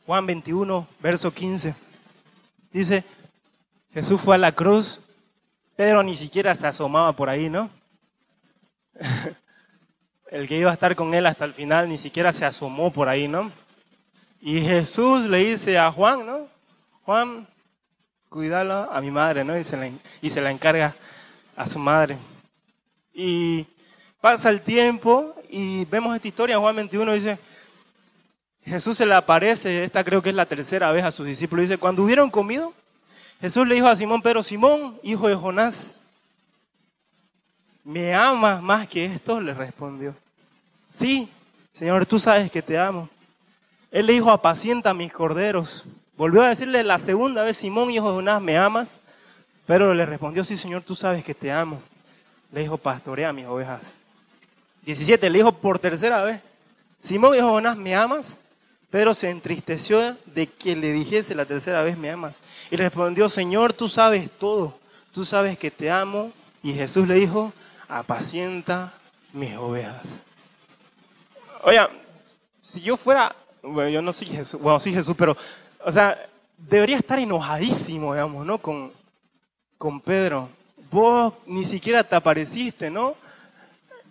Juan 0.07 0.27
21, 0.27 0.87
verso 1.01 1.33
15. 1.33 1.75
Dice, 2.73 3.05
Jesús 3.93 4.21
fue 4.21 4.37
a 4.37 4.38
la 4.38 4.53
cruz 4.53 5.01
Pedro 5.81 6.03
ni 6.03 6.14
siquiera 6.14 6.55
se 6.55 6.66
asomaba 6.66 7.14
por 7.14 7.31
ahí, 7.31 7.49
¿no? 7.49 7.71
El 10.31 10.47
que 10.47 10.59
iba 10.59 10.69
a 10.71 10.75
estar 10.75 10.95
con 10.95 11.14
él 11.14 11.25
hasta 11.25 11.47
el 11.47 11.55
final 11.55 11.88
ni 11.88 11.97
siquiera 11.97 12.35
se 12.35 12.45
asomó 12.45 12.93
por 12.93 13.09
ahí, 13.09 13.29
¿no? 13.29 13.51
Y 14.40 14.62
Jesús 14.62 15.26
le 15.26 15.44
dice 15.44 15.79
a 15.79 15.92
Juan, 15.92 16.24
¿no? 16.24 16.48
Juan, 17.05 17.46
cuídalo 18.29 18.90
a 18.90 19.00
mi 19.00 19.11
madre, 19.11 19.44
¿no? 19.44 19.59
Y 19.59 19.64
se, 19.64 19.76
la, 19.76 19.90
y 20.22 20.31
se 20.31 20.40
la 20.40 20.50
encarga 20.50 20.94
a 21.57 21.66
su 21.66 21.79
madre. 21.79 22.16
Y 23.12 23.66
pasa 24.20 24.48
el 24.48 24.62
tiempo 24.62 25.35
y 25.50 25.85
vemos 25.87 26.14
esta 26.14 26.29
historia, 26.29 26.59
Juan 26.59 26.76
21 26.76 27.12
dice, 27.12 27.38
Jesús 28.64 28.96
se 28.96 29.05
le 29.05 29.14
aparece, 29.14 29.85
esta 29.85 30.05
creo 30.05 30.22
que 30.22 30.31
es 30.31 30.35
la 30.35 30.46
tercera 30.46 30.92
vez 30.92 31.05
a 31.05 31.11
sus 31.11 31.26
discípulos, 31.26 31.64
dice, 31.64 31.79
cuando 31.79 32.03
hubieron 32.03 32.31
comido, 32.31 32.72
Jesús 33.40 33.66
le 33.66 33.74
dijo 33.74 33.88
a 33.88 33.96
Simón 33.96 34.22
Pedro, 34.22 34.42
Simón, 34.42 34.98
hijo 35.03 35.29
de 35.29 35.35
Jonás, 35.35 36.00
¿me 37.85 38.14
amas 38.14 38.62
más 38.62 38.88
que 38.88 39.05
esto? 39.05 39.40
Le 39.40 39.53
respondió. 39.53 40.14
Sí, 40.88 41.29
Señor, 41.72 42.07
tú 42.07 42.18
sabes 42.18 42.50
que 42.50 42.62
te 42.62 42.79
amo. 42.79 43.09
Él 43.90 44.07
le 44.07 44.12
dijo, 44.12 44.31
apacienta 44.31 44.94
mis 44.94 45.12
corderos. 45.12 45.85
Volvió 46.16 46.42
a 46.42 46.48
decirle 46.48 46.85
la 46.85 46.98
segunda 46.98 47.42
vez, 47.42 47.57
Simón, 47.57 47.90
hijo 47.90 48.09
de 48.09 48.14
Jonás, 48.16 48.40
¿me 48.40 48.57
amas? 48.57 49.00
Pero 49.66 49.94
le 49.94 50.07
respondió, 50.07 50.44
sí, 50.44 50.57
Señor, 50.57 50.83
tú 50.83 50.94
sabes 50.94 51.24
que 51.24 51.35
te 51.35 51.50
amo. 51.50 51.81
Le 52.53 52.62
dijo, 52.62 52.76
pastorea 52.76 53.33
mis 53.33 53.46
ovejas. 53.46 53.96
17, 54.83 55.31
le 55.31 55.38
dijo 55.38 55.53
por 55.53 55.79
tercera 55.79 56.22
vez, 56.22 56.40
Simón, 57.00 57.35
hijo 57.35 57.46
de 57.46 57.53
Jonás, 57.53 57.76
¿me 57.76 57.94
amas? 57.94 58.40
Pedro 58.90 59.14
se 59.14 59.31
entristeció 59.31 60.16
de 60.26 60.48
que 60.48 60.74
le 60.74 60.92
dijese 60.92 61.35
la 61.35 61.46
tercera 61.46 61.83
vez, 61.83 61.96
me 61.96 62.11
amas. 62.11 62.40
Y 62.70 62.76
respondió, 62.76 63.29
Señor, 63.29 63.72
tú 63.72 63.88
sabes 63.88 64.31
todo, 64.31 64.79
tú 65.12 65.24
sabes 65.24 65.57
que 65.59 65.70
te 65.70 65.90
amo. 65.90 66.33
Y 66.62 66.74
Jesús 66.74 67.07
le 67.07 67.14
dijo, 67.14 67.53
apacienta 67.88 68.92
mis 69.33 69.57
ovejas. 69.57 70.22
Oiga, 71.62 71.88
si 72.61 72.81
yo 72.81 72.96
fuera, 72.96 73.35
bueno, 73.62 73.90
yo 73.90 74.03
no 74.03 74.12
soy 74.12 74.29
Jesús, 74.29 74.61
bueno, 74.61 74.81
soy 74.81 74.92
Jesús, 74.92 75.14
pero, 75.16 75.37
o 75.85 75.92
sea, 75.92 76.18
debería 76.57 76.96
estar 76.96 77.18
enojadísimo, 77.18 78.12
digamos, 78.12 78.46
¿no? 78.46 78.59
Con, 78.59 78.92
con 79.79 80.01
Pedro. 80.01 80.49
Vos 80.90 81.35
ni 81.46 81.64
siquiera 81.64 82.03
te 82.05 82.16
apareciste, 82.16 82.90
¿no? 82.90 83.14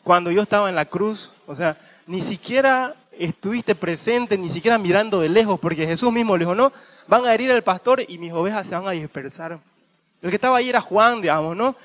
Cuando 0.04 0.32
yo 0.32 0.42
estaba 0.42 0.70
en 0.70 0.76
la 0.76 0.86
cruz, 0.86 1.32
o 1.46 1.54
sea, 1.54 1.78
ni 2.08 2.22
siquiera 2.22 2.96
estuviste 3.12 3.76
presente, 3.76 4.38
ni 4.38 4.50
siquiera 4.50 4.78
mirando 4.78 5.20
de 5.20 5.30
lejos, 5.30 5.60
porque 5.60 5.86
Jesús 5.86 6.12
mismo 6.12 6.38
le 6.38 6.46
dijo, 6.46 6.56
no, 6.56 6.72
van 7.08 7.26
a 7.26 7.34
herir 7.34 7.52
al 7.52 7.64
pastor 7.64 8.04
y 8.08 8.18
mis 8.18 8.32
ovejas 8.32 8.66
se 8.66 8.76
van 8.76 8.88
a 8.88 8.92
dispersar. 8.92 9.60
El 10.22 10.30
que 10.30 10.36
estaba 10.36 10.58
ahí 10.58 10.70
era 10.70 10.82
Juan, 10.82 11.22
digamos, 11.22 11.56
¿no? 11.56 11.76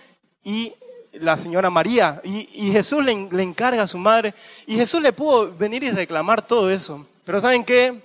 Y 0.45 0.73
la 1.13 1.37
señora 1.37 1.71
María. 1.71 2.21
Y, 2.25 2.71
Jesús 2.73 3.05
le, 3.05 3.29
le, 3.31 3.43
encarga 3.43 3.83
a 3.83 3.87
su 3.87 3.99
madre. 3.99 4.35
Y 4.67 4.77
Jesús 4.77 5.01
le 5.01 5.13
pudo 5.13 5.55
venir 5.55 5.83
y 5.83 5.91
reclamar 5.91 6.43
todo 6.43 6.71
eso. 6.71 7.07
Pero 7.25 7.41
¿saben 7.41 7.65
qué? 7.65 8.03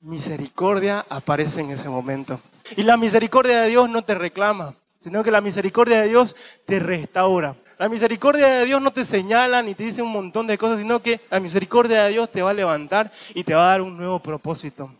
Misericordia 0.00 1.04
aparece 1.08 1.60
en 1.60 1.70
ese 1.70 1.88
momento. 1.88 2.40
Y 2.76 2.82
la 2.82 2.96
misericordia 2.96 3.62
de 3.62 3.68
Dios 3.68 3.88
no 3.88 4.02
te 4.02 4.14
reclama, 4.14 4.74
sino 4.98 5.22
que 5.22 5.30
la 5.30 5.40
misericordia 5.40 6.00
de 6.00 6.08
Dios 6.08 6.34
te 6.64 6.78
restaura. 6.78 7.56
La 7.78 7.88
misericordia 7.88 8.46
de 8.48 8.64
Dios 8.64 8.80
no 8.80 8.90
te 8.90 9.04
señala 9.04 9.62
ni 9.62 9.74
te 9.74 9.84
dice 9.84 10.00
un 10.00 10.12
montón 10.12 10.46
de 10.46 10.56
cosas, 10.56 10.78
sino 10.78 11.02
que 11.02 11.20
la 11.30 11.40
misericordia 11.40 12.04
de 12.04 12.10
Dios 12.10 12.30
te 12.30 12.42
va 12.42 12.50
a 12.50 12.54
levantar 12.54 13.12
y 13.34 13.44
te 13.44 13.54
va 13.54 13.66
a 13.66 13.70
dar 13.72 13.82
un 13.82 13.96
nuevo 13.96 14.18
propósito. 14.18 14.90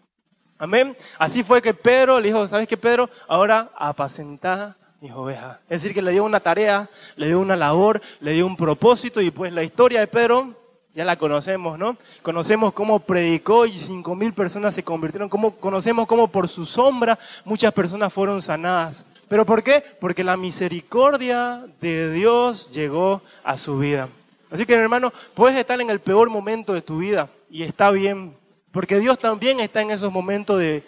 Amén. 0.59 0.97
Así 1.19 1.43
fue 1.43 1.63
que 1.63 1.73
Pedro 1.73 2.21
le 2.21 2.29
dijo, 2.29 2.47
¿sabes 2.49 2.69
qué 2.69 2.77
Pedro? 2.77 3.09
Ahora 3.29 3.71
apacentá 3.77 4.77
mis 5.01 5.13
ovejas. 5.13 5.59
Es 5.69 5.83
decir, 5.83 5.95
que 5.95 6.03
le 6.03 6.13
dio 6.13 6.25
una 6.25 6.41
tarea, 6.41 6.89
le 7.17 7.29
dio 7.29 7.41
una 7.41 7.57
labor, 7.57 8.01
le 8.21 8.33
dio 8.33 8.47
un 8.47 8.57
propósito 8.57 9.21
y 9.21 9.31
pues 9.31 9.53
la 9.53 9.63
historia 9.63 10.01
de 10.01 10.07
Pedro 10.07 10.56
ya 10.97 11.05
la 11.05 11.17
conocemos, 11.17 11.79
¿no? 11.79 11.99
Conocemos 12.23 12.73
cómo 12.73 13.01
predicó 13.01 13.67
y 13.67 13.73
cinco 13.73 14.15
mil 14.17 14.33
personas 14.33 14.73
se 14.75 14.83
convirtieron, 14.83 15.29
cómo, 15.29 15.55
conocemos 15.57 16.07
cómo 16.07 16.29
por 16.29 16.49
su 16.49 16.65
sombra 16.65 17.19
muchas 17.45 17.75
personas 17.75 18.11
fueron 18.11 18.41
sanadas. 18.41 19.05
¿Pero 19.29 19.45
por 19.45 19.63
qué? 19.63 19.85
Porque 20.01 20.25
la 20.25 20.39
misericordia 20.39 21.67
de 21.83 22.11
Dios 22.13 22.71
llegó 22.71 23.21
a 23.45 23.59
su 23.59 23.79
vida. 23.79 24.09
Así 24.51 24.65
que, 24.65 24.73
hermano, 24.73 25.13
puedes 25.35 25.59
estar 25.59 25.79
en 25.83 25.91
el 25.91 26.01
peor 26.01 26.31
momento 26.31 26.73
de 26.73 26.81
tu 26.81 26.97
vida 26.97 27.29
y 27.51 27.63
está 27.63 27.91
bien, 27.91 28.35
porque 28.73 28.99
Dios 28.99 29.19
también 29.19 29.61
está 29.61 29.83
en 29.83 29.91
esos 29.91 30.11
momentos 30.11 30.59
de, 30.59 30.83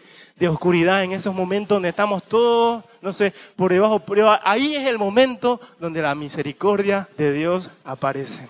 oscuridad, 0.49 1.05
en 1.05 1.12
esos 1.12 1.35
momentos 1.35 1.77
donde 1.77 1.90
estamos 1.90 2.23
todos, 2.23 2.83
no 3.03 3.12
sé, 3.12 3.35
por 3.57 3.73
debajo, 3.73 3.99
prueba. 3.99 4.40
Ahí 4.42 4.75
es 4.75 4.87
el 4.87 4.97
momento 4.97 5.61
donde 5.79 6.01
la 6.01 6.14
misericordia 6.14 7.11
de 7.18 7.31
Dios 7.35 7.71
aparece. 7.85 8.49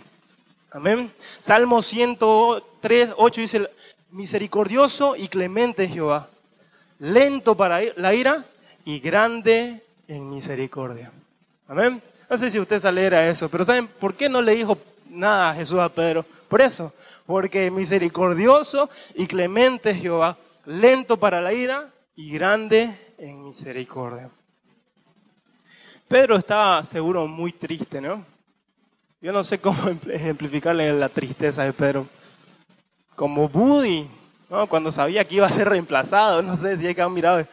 Amén. 0.79 1.13
Salmo 1.41 1.83
103, 1.83 3.15
8 3.17 3.41
dice, 3.41 3.69
misericordioso 4.13 5.17
y 5.17 5.27
clemente 5.27 5.89
Jehová, 5.89 6.29
lento 7.01 7.57
para 7.57 7.81
la 7.97 8.15
ira 8.15 8.45
y 8.85 9.01
grande 9.01 9.83
en 10.07 10.31
misericordia. 10.31 11.11
Amén. 11.67 12.01
No 12.31 12.39
sé 12.39 12.49
si 12.49 12.61
usted 12.61 12.79
sale 12.79 13.09
a 13.09 13.29
eso, 13.29 13.49
pero 13.49 13.65
¿saben 13.65 13.89
por 13.89 14.15
qué 14.15 14.29
no 14.29 14.41
le 14.41 14.55
dijo 14.55 14.79
nada 15.11 15.51
a 15.51 15.55
Jesús 15.55 15.81
a 15.81 15.89
Pedro? 15.89 16.25
Por 16.47 16.61
eso, 16.61 16.95
porque 17.27 17.73
misericordioso 17.73 18.89
y 19.17 19.27
clemente 19.27 19.93
Jehová, 19.97 20.39
lento 20.65 21.17
para 21.17 21.41
la 21.41 21.53
ira 21.53 21.91
y 22.15 22.31
grande 22.31 22.97
en 23.19 23.43
misericordia. 23.43 24.31
Pedro 26.07 26.37
estaba 26.37 26.85
seguro 26.85 27.27
muy 27.27 27.51
triste, 27.51 28.01
¿no? 28.01 28.38
Yo 29.21 29.33
no 29.33 29.43
sé 29.43 29.59
cómo 29.59 29.79
ejemplificarle 30.13 30.93
la 30.93 31.09
tristeza 31.09 31.65
de 31.65 31.73
Pedro. 31.73 32.07
Como 33.17 33.49
Buddy, 33.49 34.09
¿no? 34.49 34.69
cuando 34.69 34.93
sabía 34.93 35.27
que 35.27 35.37
iba 35.37 35.47
a 35.47 35.51
ser 35.51 35.69
reemplazado, 35.69 36.41
no 36.41 36.57
sé 36.57 36.77
si 36.77 36.87
hay 36.87 36.95
que 36.95 37.03
haber 37.03 37.15
mirado 37.15 37.45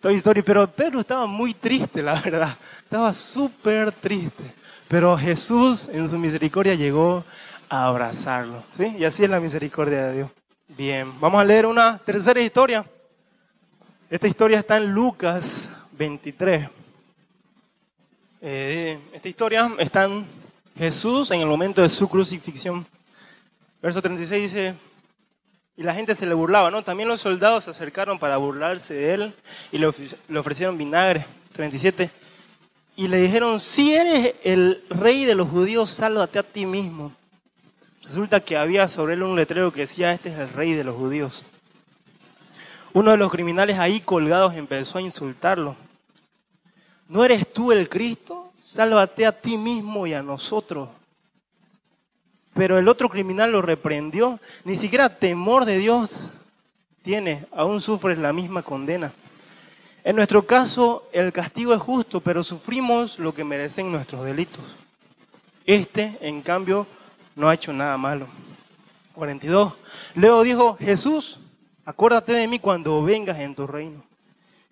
Toy 0.00 0.14
Story, 0.14 0.42
pero 0.42 0.66
Pedro 0.66 1.00
estaba 1.00 1.26
muy 1.26 1.52
triste, 1.52 2.02
la 2.02 2.18
verdad. 2.20 2.56
Estaba 2.82 3.12
súper 3.12 3.92
triste. 3.92 4.42
Pero 4.88 5.16
Jesús 5.16 5.88
en 5.92 6.08
su 6.08 6.18
misericordia 6.18 6.74
llegó 6.74 7.24
a 7.68 7.86
abrazarlo. 7.86 8.64
¿sí? 8.72 8.96
Y 8.98 9.04
así 9.04 9.22
es 9.22 9.30
la 9.30 9.38
misericordia 9.38 10.06
de 10.06 10.14
Dios. 10.14 10.30
Bien, 10.68 11.12
vamos 11.20 11.40
a 11.40 11.44
leer 11.44 11.66
una 11.66 11.98
tercera 11.98 12.40
historia. 12.40 12.84
Esta 14.08 14.26
historia 14.26 14.58
está 14.58 14.78
en 14.78 14.92
Lucas 14.92 15.72
23. 15.92 16.68
Eh, 18.40 18.98
esta 19.12 19.28
historia 19.28 19.70
está 19.78 20.04
en 20.04 20.41
Jesús 20.76 21.30
en 21.30 21.40
el 21.40 21.46
momento 21.46 21.82
de 21.82 21.88
su 21.88 22.08
crucifixión. 22.08 22.86
Verso 23.80 24.00
36 24.00 24.42
dice, 24.42 24.74
y 25.76 25.82
la 25.82 25.94
gente 25.94 26.14
se 26.14 26.26
le 26.26 26.34
burlaba, 26.34 26.70
¿no? 26.70 26.82
También 26.82 27.08
los 27.08 27.20
soldados 27.20 27.64
se 27.64 27.70
acercaron 27.70 28.18
para 28.18 28.36
burlarse 28.36 28.94
de 28.94 29.14
él 29.14 29.34
y 29.70 29.78
le, 29.78 29.86
ofrecieron 30.38 30.76
vinagre. 30.76 31.26
37. 31.52 32.10
Y 32.96 33.08
le 33.08 33.20
dijeron, 33.20 33.58
si 33.58 33.94
eres 33.94 34.34
el 34.44 34.82
rey 34.90 35.24
de 35.24 35.34
los 35.34 35.48
judíos, 35.48 35.90
sálvate 35.90 36.38
a 36.38 36.42
ti 36.42 36.66
mismo. 36.66 37.12
Resulta 38.02 38.40
que 38.40 38.56
había 38.56 38.88
sobre 38.88 39.14
él 39.14 39.22
un 39.22 39.36
letrero 39.36 39.72
que 39.72 39.82
decía, 39.82 40.12
este 40.12 40.30
es 40.30 40.38
el 40.38 40.48
rey 40.50 40.72
de 40.72 40.84
los 40.84 40.96
judíos. 40.96 41.44
Uno 42.92 43.12
de 43.12 43.16
los 43.16 43.30
criminales 43.30 43.78
ahí 43.78 44.00
colgados 44.00 44.54
empezó 44.54 44.98
a 44.98 45.02
insultarlo. 45.02 45.76
¿No 47.08 47.24
eres 47.24 47.50
tú 47.50 47.72
el 47.72 47.88
Cristo? 47.88 48.41
Sálvate 48.54 49.26
a 49.26 49.32
ti 49.32 49.56
mismo 49.56 50.06
y 50.06 50.14
a 50.14 50.22
nosotros. 50.22 50.88
Pero 52.54 52.78
el 52.78 52.88
otro 52.88 53.08
criminal 53.08 53.52
lo 53.52 53.62
reprendió. 53.62 54.38
Ni 54.64 54.76
siquiera 54.76 55.18
temor 55.18 55.64
de 55.64 55.78
Dios 55.78 56.34
tiene, 57.02 57.46
aún 57.52 57.80
sufres 57.80 58.18
la 58.18 58.32
misma 58.32 58.62
condena. 58.62 59.12
En 60.04 60.16
nuestro 60.16 60.44
caso, 60.44 61.08
el 61.12 61.32
castigo 61.32 61.72
es 61.72 61.80
justo, 61.80 62.20
pero 62.20 62.42
sufrimos 62.42 63.18
lo 63.18 63.32
que 63.32 63.44
merecen 63.44 63.92
nuestros 63.92 64.24
delitos. 64.24 64.64
Este, 65.64 66.18
en 66.20 66.42
cambio, 66.42 66.86
no 67.36 67.48
ha 67.48 67.54
hecho 67.54 67.72
nada 67.72 67.96
malo. 67.96 68.26
42. 69.14 69.74
Luego 70.14 70.42
dijo, 70.42 70.76
Jesús, 70.78 71.40
acuérdate 71.84 72.32
de 72.32 72.48
mí 72.48 72.58
cuando 72.58 73.02
vengas 73.02 73.38
en 73.38 73.54
tu 73.54 73.66
reino. 73.66 74.02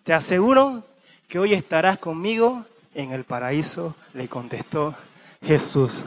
Te 0.02 0.12
aseguro 0.12 0.82
que 1.28 1.38
hoy 1.38 1.54
estarás 1.54 1.98
conmigo 1.98 2.64
en 2.94 3.12
el 3.12 3.24
paraíso, 3.24 3.96
le 4.14 4.28
contestó 4.28 4.94
Jesús. 5.42 6.06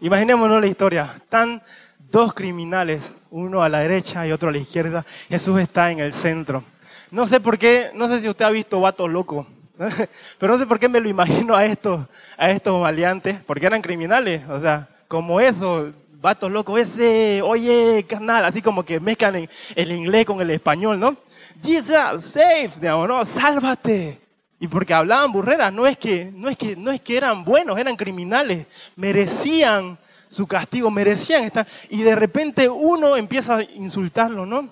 Imaginémonos 0.00 0.60
la 0.60 0.66
historia. 0.66 1.14
Están 1.16 1.62
dos 2.10 2.34
criminales, 2.34 3.14
uno 3.30 3.62
a 3.62 3.68
la 3.68 3.80
derecha 3.80 4.26
y 4.26 4.32
otro 4.32 4.48
a 4.48 4.52
la 4.52 4.58
izquierda. 4.58 5.04
Jesús 5.28 5.60
está 5.60 5.90
en 5.90 6.00
el 6.00 6.12
centro. 6.12 6.64
No 7.10 7.26
sé 7.26 7.40
por 7.40 7.58
qué, 7.58 7.90
no 7.94 8.08
sé 8.08 8.20
si 8.20 8.28
usted 8.28 8.44
ha 8.44 8.50
visto 8.50 8.80
Vatos 8.80 9.10
Locos, 9.10 9.46
pero 10.38 10.52
no 10.52 10.58
sé 10.58 10.66
por 10.66 10.78
qué 10.78 10.88
me 10.88 11.00
lo 11.00 11.08
imagino 11.08 11.56
a 11.56 11.64
estos, 11.64 12.06
a 12.36 12.50
estos 12.50 12.80
maleantes, 12.80 13.42
porque 13.44 13.66
eran 13.66 13.82
criminales, 13.82 14.48
o 14.48 14.60
sea, 14.60 14.88
como 15.08 15.40
eso, 15.40 15.92
Vatos 16.20 16.52
Locos, 16.52 16.78
ese, 16.78 17.42
oye, 17.42 18.06
carnal, 18.08 18.44
así 18.44 18.62
como 18.62 18.84
que 18.84 19.00
mezclan 19.00 19.48
el 19.74 19.92
inglés 19.92 20.24
con 20.24 20.40
el 20.40 20.50
español, 20.50 21.00
¿no? 21.00 21.16
Jesus, 21.60 22.22
save, 22.22 22.70
digamos, 22.76 23.08
no, 23.08 23.24
sálvate. 23.24 24.19
Y 24.60 24.68
porque 24.68 24.92
hablaban 24.92 25.32
burreras, 25.32 25.72
no 25.72 25.86
es 25.86 25.96
que, 25.96 26.30
no 26.36 26.50
es 26.50 26.58
que, 26.58 26.76
no 26.76 26.90
es 26.90 27.00
que 27.00 27.16
eran 27.16 27.44
buenos, 27.44 27.78
eran 27.78 27.96
criminales, 27.96 28.66
merecían 28.94 29.98
su 30.28 30.46
castigo, 30.46 30.90
merecían 30.90 31.44
estar. 31.44 31.66
Y 31.88 32.02
de 32.02 32.14
repente 32.14 32.68
uno 32.68 33.16
empieza 33.16 33.56
a 33.56 33.62
insultarlo, 33.62 34.44
¿no? 34.44 34.68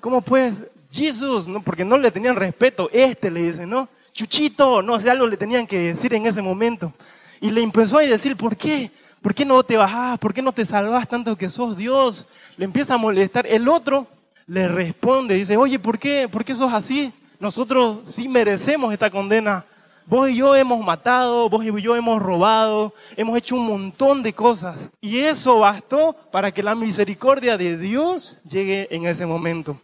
¿Cómo 0.00 0.20
puedes? 0.20 0.66
Jesús, 0.92 1.48
¿no? 1.48 1.62
Porque 1.62 1.84
no 1.84 1.96
le 1.96 2.10
tenían 2.10 2.36
respeto. 2.36 2.90
Este 2.92 3.30
le 3.30 3.42
dice, 3.42 3.66
¿no? 3.66 3.88
Chuchito, 4.12 4.82
no 4.82 4.98
sé, 5.00 5.10
algo 5.10 5.26
le 5.26 5.36
tenían 5.36 5.66
que 5.66 5.78
decir 5.78 6.12
en 6.14 6.26
ese 6.26 6.42
momento. 6.42 6.92
Y 7.40 7.50
le 7.50 7.62
empezó 7.62 7.98
a 7.98 8.02
decir, 8.02 8.36
¿por 8.36 8.56
qué? 8.56 8.90
¿Por 9.22 9.34
qué 9.34 9.44
no 9.44 9.62
te 9.62 9.76
bajás? 9.76 10.18
¿Por 10.18 10.34
qué 10.34 10.42
no 10.42 10.52
te 10.52 10.66
salvás 10.66 11.08
tanto 11.08 11.36
que 11.36 11.48
sos 11.48 11.76
Dios? 11.76 12.26
Le 12.56 12.64
empieza 12.64 12.94
a 12.94 12.98
molestar. 12.98 13.46
El 13.46 13.68
otro 13.68 14.06
le 14.46 14.66
responde, 14.68 15.36
dice, 15.36 15.56
oye, 15.56 15.78
¿por 15.78 15.98
qué? 15.98 16.28
¿Por 16.28 16.44
qué 16.44 16.54
sos 16.54 16.72
así? 16.72 17.12
Nosotros 17.40 18.00
sí 18.04 18.28
merecemos 18.28 18.92
esta 18.92 19.10
condena. 19.10 19.64
Vos 20.04 20.28
y 20.28 20.36
yo 20.36 20.54
hemos 20.54 20.84
matado, 20.84 21.48
vos 21.48 21.64
y 21.64 21.80
yo 21.80 21.96
hemos 21.96 22.20
robado, 22.20 22.92
hemos 23.16 23.38
hecho 23.38 23.56
un 23.56 23.66
montón 23.66 24.22
de 24.22 24.34
cosas. 24.34 24.90
Y 25.00 25.20
eso 25.20 25.60
bastó 25.60 26.14
para 26.30 26.52
que 26.52 26.62
la 26.62 26.74
misericordia 26.74 27.56
de 27.56 27.78
Dios 27.78 28.36
llegue 28.44 28.88
en 28.90 29.06
ese 29.06 29.24
momento. 29.24 29.80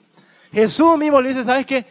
Jesús 0.53 0.99
mismo 0.99 1.19
le 1.23 1.31
dice, 1.31 1.45
¿sabes 1.45 1.65
qué? 1.65 1.87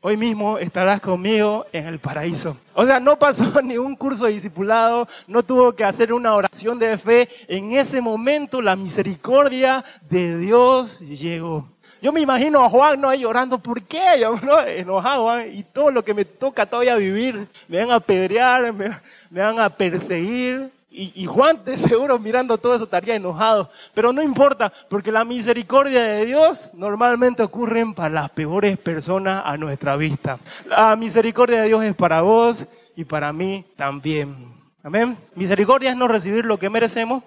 Hoy 0.00 0.16
mismo 0.16 0.56
estarás 0.56 1.02
conmigo 1.02 1.66
en 1.70 1.86
el 1.86 1.98
paraíso. 1.98 2.56
O 2.72 2.86
sea, 2.86 2.98
no 2.98 3.18
pasó 3.18 3.60
ni 3.62 3.76
un 3.76 3.94
curso 3.96 4.24
de 4.24 4.32
discipulado, 4.32 5.06
no 5.26 5.42
tuvo 5.42 5.74
que 5.74 5.84
hacer 5.84 6.14
una 6.14 6.34
oración 6.34 6.78
de 6.78 6.96
fe. 6.96 7.28
En 7.46 7.72
ese 7.72 8.00
momento 8.00 8.62
la 8.62 8.74
misericordia 8.74 9.84
de 10.08 10.38
Dios 10.38 11.00
llegó. 11.00 11.68
Yo 12.02 12.12
me 12.12 12.20
imagino 12.20 12.64
a 12.64 12.68
Juan 12.68 13.00
no 13.00 13.08
ahí 13.08 13.20
llorando, 13.20 13.58
¿por 13.58 13.82
qué? 13.82 14.00
Yo, 14.20 14.34
¿no? 14.42 14.60
Enojado, 14.60 15.44
y 15.46 15.62
todo 15.62 15.90
lo 15.90 16.04
que 16.04 16.14
me 16.14 16.24
toca 16.24 16.66
todavía 16.66 16.96
vivir, 16.96 17.46
me 17.68 17.78
van 17.78 17.90
a 17.90 17.96
apedrear, 17.96 18.72
me, 18.72 18.90
van 19.30 19.58
a 19.58 19.70
perseguir. 19.70 20.70
Y, 20.92 21.12
y, 21.14 21.26
Juan 21.26 21.64
de 21.64 21.76
seguro 21.76 22.18
mirando 22.18 22.58
todo 22.58 22.74
eso 22.74 22.84
estaría 22.84 23.14
enojado. 23.14 23.70
Pero 23.94 24.12
no 24.12 24.22
importa, 24.22 24.72
porque 24.88 25.12
la 25.12 25.24
misericordia 25.24 26.02
de 26.02 26.26
Dios 26.26 26.74
normalmente 26.74 27.44
ocurre 27.44 27.84
para 27.94 28.08
las 28.08 28.30
peores 28.30 28.76
personas 28.76 29.42
a 29.44 29.56
nuestra 29.56 29.96
vista. 29.96 30.40
La 30.66 30.96
misericordia 30.96 31.60
de 31.60 31.68
Dios 31.68 31.84
es 31.84 31.94
para 31.94 32.22
vos 32.22 32.66
y 32.96 33.04
para 33.04 33.32
mí 33.32 33.64
también. 33.76 34.52
Amén. 34.82 35.16
Misericordia 35.36 35.90
es 35.90 35.96
no 35.96 36.08
recibir 36.08 36.44
lo 36.44 36.58
que 36.58 36.70
merecemos 36.70 37.22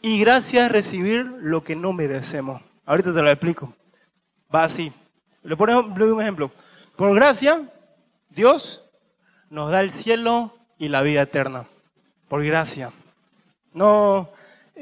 y 0.00 0.20
gracia 0.20 0.66
es 0.66 0.72
recibir 0.72 1.26
lo 1.40 1.64
que 1.64 1.74
no 1.74 1.94
merecemos. 1.94 2.60
Ahorita 2.86 3.12
se 3.12 3.22
lo 3.22 3.30
explico. 3.30 3.72
Va 4.54 4.64
así. 4.64 4.92
Le 5.42 5.56
pongo 5.56 6.14
un 6.14 6.20
ejemplo. 6.20 6.50
Por 6.96 7.14
gracia, 7.14 7.68
Dios 8.30 8.84
nos 9.50 9.70
da 9.70 9.80
el 9.80 9.90
cielo 9.90 10.54
y 10.78 10.88
la 10.88 11.02
vida 11.02 11.22
eterna. 11.22 11.66
Por 12.28 12.44
gracia. 12.44 12.90
No, 13.72 14.30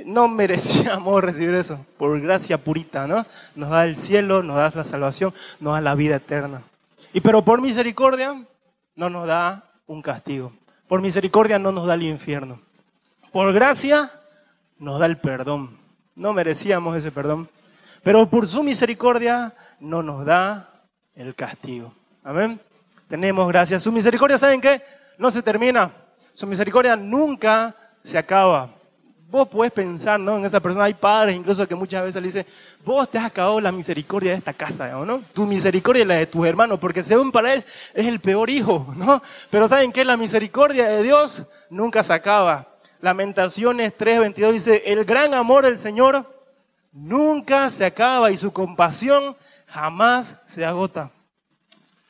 no 0.04 0.28
merecíamos 0.28 1.22
recibir 1.24 1.54
eso. 1.54 1.84
Por 1.98 2.20
gracia 2.20 2.58
purita, 2.58 3.06
¿no? 3.06 3.26
Nos 3.54 3.70
da 3.70 3.84
el 3.84 3.96
cielo, 3.96 4.42
nos 4.42 4.56
da 4.56 4.70
la 4.74 4.84
salvación, 4.84 5.32
nos 5.60 5.74
da 5.74 5.80
la 5.80 5.94
vida 5.94 6.16
eterna. 6.16 6.62
Y 7.12 7.20
pero 7.20 7.44
por 7.44 7.60
misericordia 7.60 8.44
no 8.96 9.10
nos 9.10 9.26
da 9.26 9.64
un 9.86 10.02
castigo. 10.02 10.52
Por 10.88 11.00
misericordia 11.00 11.58
no 11.58 11.72
nos 11.72 11.86
da 11.86 11.94
el 11.94 12.02
infierno. 12.02 12.60
Por 13.32 13.52
gracia 13.52 14.10
nos 14.78 14.98
da 14.98 15.06
el 15.06 15.18
perdón. 15.18 15.78
No 16.16 16.32
merecíamos 16.32 16.96
ese 16.96 17.10
perdón. 17.10 17.48
Pero 18.02 18.28
por 18.28 18.46
su 18.46 18.62
misericordia 18.62 19.54
no 19.80 20.02
nos 20.02 20.24
da 20.24 20.68
el 21.14 21.34
castigo. 21.34 21.94
Amén. 22.24 22.60
Tenemos 23.08 23.46
gracias. 23.48 23.82
Su 23.82 23.92
misericordia, 23.92 24.38
¿saben 24.38 24.60
qué? 24.60 24.80
No 25.18 25.30
se 25.30 25.42
termina. 25.42 25.90
Su 26.34 26.46
misericordia 26.46 26.96
nunca 26.96 27.74
se 28.02 28.18
acaba. 28.18 28.74
Vos 29.28 29.48
podés 29.48 29.72
pensar, 29.72 30.20
¿no? 30.20 30.36
En 30.36 30.44
esa 30.44 30.60
persona 30.60 30.84
hay 30.84 30.94
padres 30.94 31.34
incluso 31.34 31.66
que 31.66 31.74
muchas 31.74 32.02
veces 32.02 32.20
le 32.20 32.28
dicen, 32.28 32.46
vos 32.84 33.10
te 33.10 33.18
has 33.18 33.24
acabado 33.24 33.60
la 33.60 33.72
misericordia 33.72 34.32
de 34.32 34.38
esta 34.38 34.52
casa, 34.52 34.90
¿no? 35.06 35.22
Tu 35.32 35.46
misericordia 35.46 36.02
es 36.02 36.08
la 36.08 36.16
de 36.16 36.26
tus 36.26 36.46
hermanos, 36.46 36.78
porque 36.78 37.02
según 37.02 37.32
para 37.32 37.54
él 37.54 37.64
es 37.94 38.06
el 38.06 38.20
peor 38.20 38.50
hijo, 38.50 38.86
¿no? 38.96 39.22
Pero 39.48 39.68
¿saben 39.68 39.90
qué? 39.90 40.04
La 40.04 40.18
misericordia 40.18 40.86
de 40.86 41.02
Dios 41.02 41.46
nunca 41.70 42.02
se 42.02 42.12
acaba. 42.12 42.74
Lamentaciones 43.00 43.96
3:22 43.96 44.52
dice, 44.52 44.82
el 44.86 45.04
gran 45.06 45.32
amor 45.32 45.64
del 45.64 45.78
Señor 45.78 46.41
nunca 46.92 47.70
se 47.70 47.84
acaba 47.84 48.30
y 48.30 48.36
su 48.36 48.52
compasión 48.52 49.36
jamás 49.66 50.42
se 50.46 50.64
agota. 50.64 51.10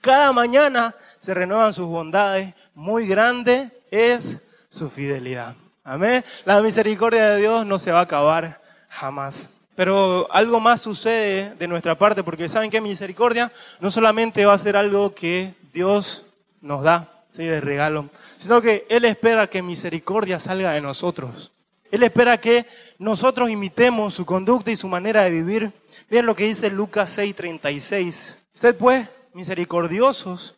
Cada 0.01 0.33
mañana 0.33 0.95
se 1.18 1.33
renuevan 1.33 1.73
sus 1.73 1.87
bondades, 1.87 2.53
muy 2.75 3.07
grande 3.07 3.71
es 3.90 4.42
su 4.68 4.90
fidelidad. 4.90 5.55
Amén. 5.85 6.25
La 6.45 6.61
misericordia 6.61 7.31
de 7.31 7.40
Dios 7.40 7.64
no 7.66 7.79
se 7.79 7.92
va 7.92 8.01
a 8.01 8.03
acabar 8.03 8.61
jamás. 8.88 9.59
Pero 9.75 10.29
algo 10.31 10.61
más 10.61 10.81
sucede 10.81 11.55
de 11.55 11.68
nuestra 11.68 11.97
parte, 11.97 12.23
porque 12.23 12.49
saben 12.49 12.71
que 12.71 12.81
misericordia 12.81 13.51
no 13.81 13.90
solamente 13.90 14.45
va 14.45 14.55
a 14.55 14.59
ser 14.59 14.77
algo 14.77 15.14
que 15.14 15.55
Dios 15.73 16.27
nos 16.61 16.83
da, 16.83 17.09
¿sí? 17.29 17.45
de 17.45 17.61
regalo, 17.61 18.11
sino 18.37 18.61
que 18.61 18.87
Él 18.90 19.05
espera 19.05 19.47
que 19.47 19.62
misericordia 19.62 20.38
salga 20.38 20.73
de 20.73 20.81
nosotros. 20.81 21.52
Él 21.93 22.03
espera 22.03 22.41
que 22.41 22.65
nosotros 22.99 23.51
imitemos 23.51 24.15
su 24.15 24.25
conducta 24.25 24.71
y 24.71 24.77
su 24.77 24.89
manera 24.89 25.25
de 25.25 25.31
vivir. 25.31 25.73
Miren 26.09 26.25
lo 26.25 26.35
que 26.35 26.45
dice 26.45 26.71
Lucas 26.71 27.19
6:36. 27.19 28.47
Sed 28.55 28.77
pues 28.77 29.09
misericordiosos, 29.35 30.55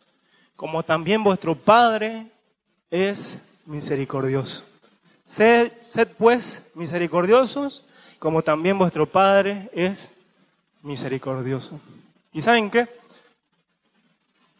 como 0.55 0.81
también 0.81 1.23
vuestro 1.23 1.53
Padre 1.53 2.25
es 2.89 3.41
misericordioso. 3.65 4.63
Sed, 5.25 5.73
sed 5.81 6.07
pues 6.17 6.71
misericordiosos, 6.73 7.83
como 8.17 8.41
también 8.41 8.77
vuestro 8.77 9.05
Padre 9.05 9.69
es 9.73 10.13
misericordioso. 10.83 11.81
¿Y 12.31 12.41
saben 12.41 12.71
qué? 12.71 12.87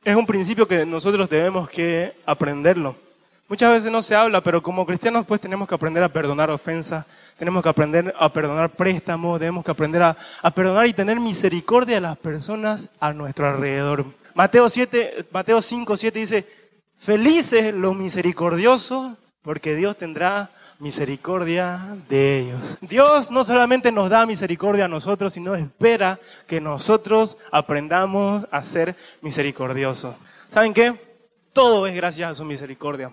Es 0.03 0.15
un 0.17 0.25
principio 0.25 0.67
que 0.67 0.85
nosotros 0.85 1.29
debemos 1.29 1.69
que 1.69 2.17
aprenderlo. 2.25 3.04
Muchas 3.47 3.71
veces 3.71 3.91
no 3.91 4.01
se 4.01 4.15
habla, 4.15 4.41
pero 4.41 4.63
como 4.63 4.87
cristianos 4.87 5.23
pues 5.23 5.39
tenemos 5.39 5.67
que 5.67 5.75
aprender 5.75 6.01
a 6.01 6.09
perdonar 6.09 6.49
ofensas, 6.49 7.05
tenemos 7.37 7.61
que 7.61 7.69
aprender 7.69 8.11
a 8.17 8.33
perdonar 8.33 8.71
préstamos, 8.71 9.37
tenemos 9.37 9.63
que 9.63 9.69
aprender 9.69 10.01
a, 10.01 10.17
perdonar 10.51 10.87
y 10.87 10.93
tener 10.93 11.19
misericordia 11.19 11.95
de 11.95 12.01
las 12.01 12.17
personas 12.17 12.89
a 12.99 13.13
nuestro 13.13 13.47
alrededor. 13.47 14.05
Mateo, 14.33 14.67
7, 14.67 15.27
Mateo 15.31 15.61
5, 15.61 15.95
7 15.95 16.19
dice, 16.19 16.47
felices 16.97 17.71
los 17.71 17.95
misericordiosos, 17.95 19.15
porque 19.43 19.75
Dios 19.75 19.95
tendrá 19.95 20.49
misericordia 20.79 21.97
de 22.09 22.39
ellos. 22.39 22.79
Dios 22.81 23.29
no 23.29 23.43
solamente 23.43 23.91
nos 23.91 24.09
da 24.09 24.25
misericordia 24.25 24.85
a 24.85 24.87
nosotros, 24.87 25.33
sino 25.33 25.53
espera 25.53 26.19
que 26.47 26.59
nosotros 26.59 27.37
aprendamos 27.51 28.47
a 28.49 28.63
ser 28.63 28.95
misericordiosos. 29.21 30.15
¿Saben 30.49 30.73
qué? 30.73 30.99
Todo 31.53 31.85
es 31.85 31.95
gracias 31.95 32.31
a 32.31 32.33
su 32.33 32.43
misericordia. 32.43 33.11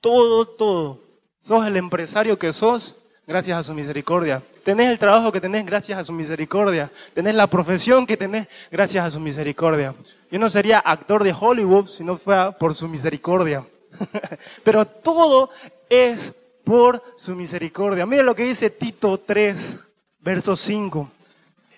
Todo, 0.00 0.46
todo. 0.46 1.00
Sos 1.42 1.66
el 1.66 1.76
empresario 1.76 2.38
que 2.38 2.52
sos 2.52 2.96
gracias 3.26 3.58
a 3.58 3.62
su 3.62 3.74
misericordia. 3.74 4.42
Tenés 4.64 4.90
el 4.90 4.98
trabajo 4.98 5.32
que 5.32 5.40
tenés 5.40 5.64
gracias 5.66 5.98
a 5.98 6.04
su 6.04 6.12
misericordia. 6.12 6.90
Tenés 7.14 7.34
la 7.34 7.46
profesión 7.46 8.06
que 8.06 8.16
tenés 8.16 8.48
gracias 8.70 9.04
a 9.04 9.10
su 9.10 9.20
misericordia. 9.20 9.94
Yo 10.30 10.38
no 10.38 10.48
sería 10.48 10.78
actor 10.78 11.24
de 11.24 11.34
Hollywood 11.38 11.88
si 11.88 12.04
no 12.04 12.16
fuera 12.16 12.52
por 12.52 12.74
su 12.74 12.88
misericordia. 12.88 13.66
Pero 14.64 14.86
todo 14.86 15.50
es 15.88 16.34
por 16.64 17.02
su 17.16 17.34
misericordia. 17.34 18.06
Mira 18.06 18.22
lo 18.22 18.34
que 18.34 18.44
dice 18.44 18.70
Tito 18.70 19.18
3, 19.18 19.78
verso 20.20 20.54
5. 20.54 21.10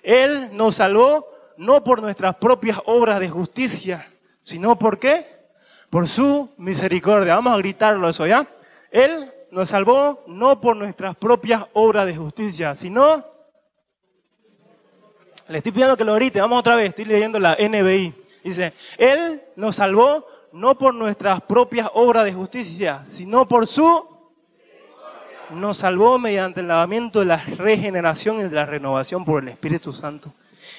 Él 0.03 0.51
nos 0.53 0.77
salvó 0.77 1.27
no 1.57 1.85
por 1.85 2.01
nuestras 2.01 2.37
propias 2.37 2.81
obras 2.87 3.21
de 3.21 3.29
justicia, 3.29 4.05
sino 4.43 4.79
por 4.79 4.99
qué? 4.99 5.40
Por 5.91 6.09
su 6.09 6.51
misericordia. 6.57 7.35
Vamos 7.35 7.53
a 7.53 7.59
gritarlo 7.59 8.09
eso, 8.09 8.27
¿ya? 8.27 8.47
Él 8.91 9.31
nos 9.51 9.69
salvó 9.69 10.23
no 10.27 10.61
por 10.61 10.77
nuestras 10.77 11.17
propias 11.17 11.65
obras 11.75 12.07
de 12.07 12.17
justicia, 12.17 12.75
sino... 12.75 13.29
Le 15.49 15.59
estoy 15.59 15.73
pidiendo 15.73 15.97
que 15.97 16.05
lo 16.05 16.15
grite, 16.15 16.41
vamos 16.41 16.61
otra 16.61 16.77
vez, 16.77 16.91
estoy 16.91 17.07
leyendo 17.07 17.41
la 17.41 17.57
NBI. 17.57 18.15
Dice, 18.45 18.73
Él 18.97 19.43
nos 19.57 19.77
salvó 19.77 20.25
no 20.53 20.79
por 20.79 20.95
nuestras 20.95 21.41
propias 21.41 21.91
obras 21.95 22.25
de 22.25 22.33
justicia, 22.33 23.05
sino 23.05 23.49
por 23.49 23.67
su 23.67 24.09
nos 25.51 25.79
salvó 25.79 26.17
mediante 26.17 26.61
el 26.61 26.69
lavamiento 26.69 27.19
de 27.19 27.27
la 27.27 27.39
regeneración 27.39 28.39
y 28.39 28.45
de 28.45 28.51
la 28.51 28.67
renovación 28.67 29.25
por 29.25 29.43
el 29.43 29.49
Espíritu 29.49 29.93
Santo, 29.93 30.33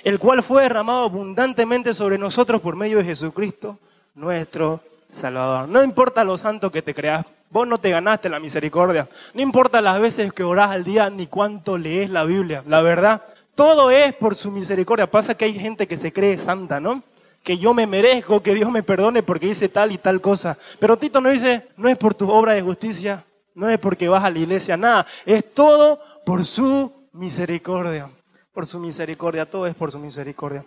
el 0.05 0.17
cual 0.17 0.41
fue 0.41 0.63
derramado 0.63 1.03
abundantemente 1.03 1.93
sobre 1.93 2.17
nosotros 2.17 2.61
por 2.61 2.77
medio 2.77 2.99
de 2.99 3.03
Jesucristo, 3.03 3.77
nuestro 4.15 4.81
Salvador. 5.11 5.69
No 5.69 5.83
importa 5.83 6.23
lo 6.23 6.37
santo 6.37 6.71
que 6.71 6.81
te 6.81 6.93
creas, 6.93 7.25
vos 7.51 7.67
no 7.67 7.77
te 7.77 7.91
ganaste 7.91 8.29
la 8.29 8.39
misericordia. 8.39 9.07
No 9.33 9.41
importa 9.41 9.81
las 9.81 9.99
veces 9.99 10.33
que 10.33 10.43
orás 10.43 10.71
al 10.71 10.83
día 10.83 11.09
ni 11.09 11.27
cuánto 11.27 11.77
lees 11.77 12.09
la 12.09 12.23
Biblia. 12.23 12.63
La 12.65 12.81
verdad, 12.81 13.21
todo 13.55 13.91
es 13.91 14.13
por 14.15 14.35
su 14.35 14.51
misericordia. 14.51 15.11
Pasa 15.11 15.35
que 15.35 15.45
hay 15.45 15.53
gente 15.53 15.87
que 15.87 15.97
se 15.97 16.11
cree 16.11 16.37
santa, 16.37 16.79
¿no? 16.79 17.03
Que 17.43 17.57
yo 17.57 17.73
me 17.73 17.87
merezco, 17.87 18.41
que 18.41 18.55
Dios 18.55 18.71
me 18.71 18.83
perdone 18.83 19.23
porque 19.23 19.47
hice 19.47 19.69
tal 19.69 19.91
y 19.91 19.97
tal 19.97 20.21
cosa. 20.21 20.57
Pero 20.79 20.97
Tito 20.97 21.21
no 21.21 21.29
dice, 21.29 21.67
no 21.77 21.89
es 21.89 21.97
por 21.97 22.13
tu 22.13 22.29
obra 22.31 22.53
de 22.53 22.61
justicia, 22.61 23.23
no 23.53 23.69
es 23.69 23.77
porque 23.79 24.07
vas 24.07 24.23
a 24.23 24.29
la 24.29 24.39
iglesia, 24.39 24.77
nada. 24.77 25.05
Es 25.25 25.53
todo 25.53 25.99
por 26.25 26.45
su 26.45 27.07
misericordia. 27.13 28.09
Por 28.53 28.65
su 28.65 28.79
misericordia, 28.79 29.45
todo 29.45 29.65
es 29.65 29.75
por 29.75 29.91
su 29.91 29.99
misericordia. 29.99 30.65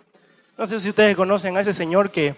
No 0.57 0.65
sé 0.65 0.79
si 0.79 0.89
ustedes 0.89 1.15
conocen 1.15 1.57
a 1.57 1.61
ese 1.61 1.73
señor 1.73 2.11
que, 2.11 2.35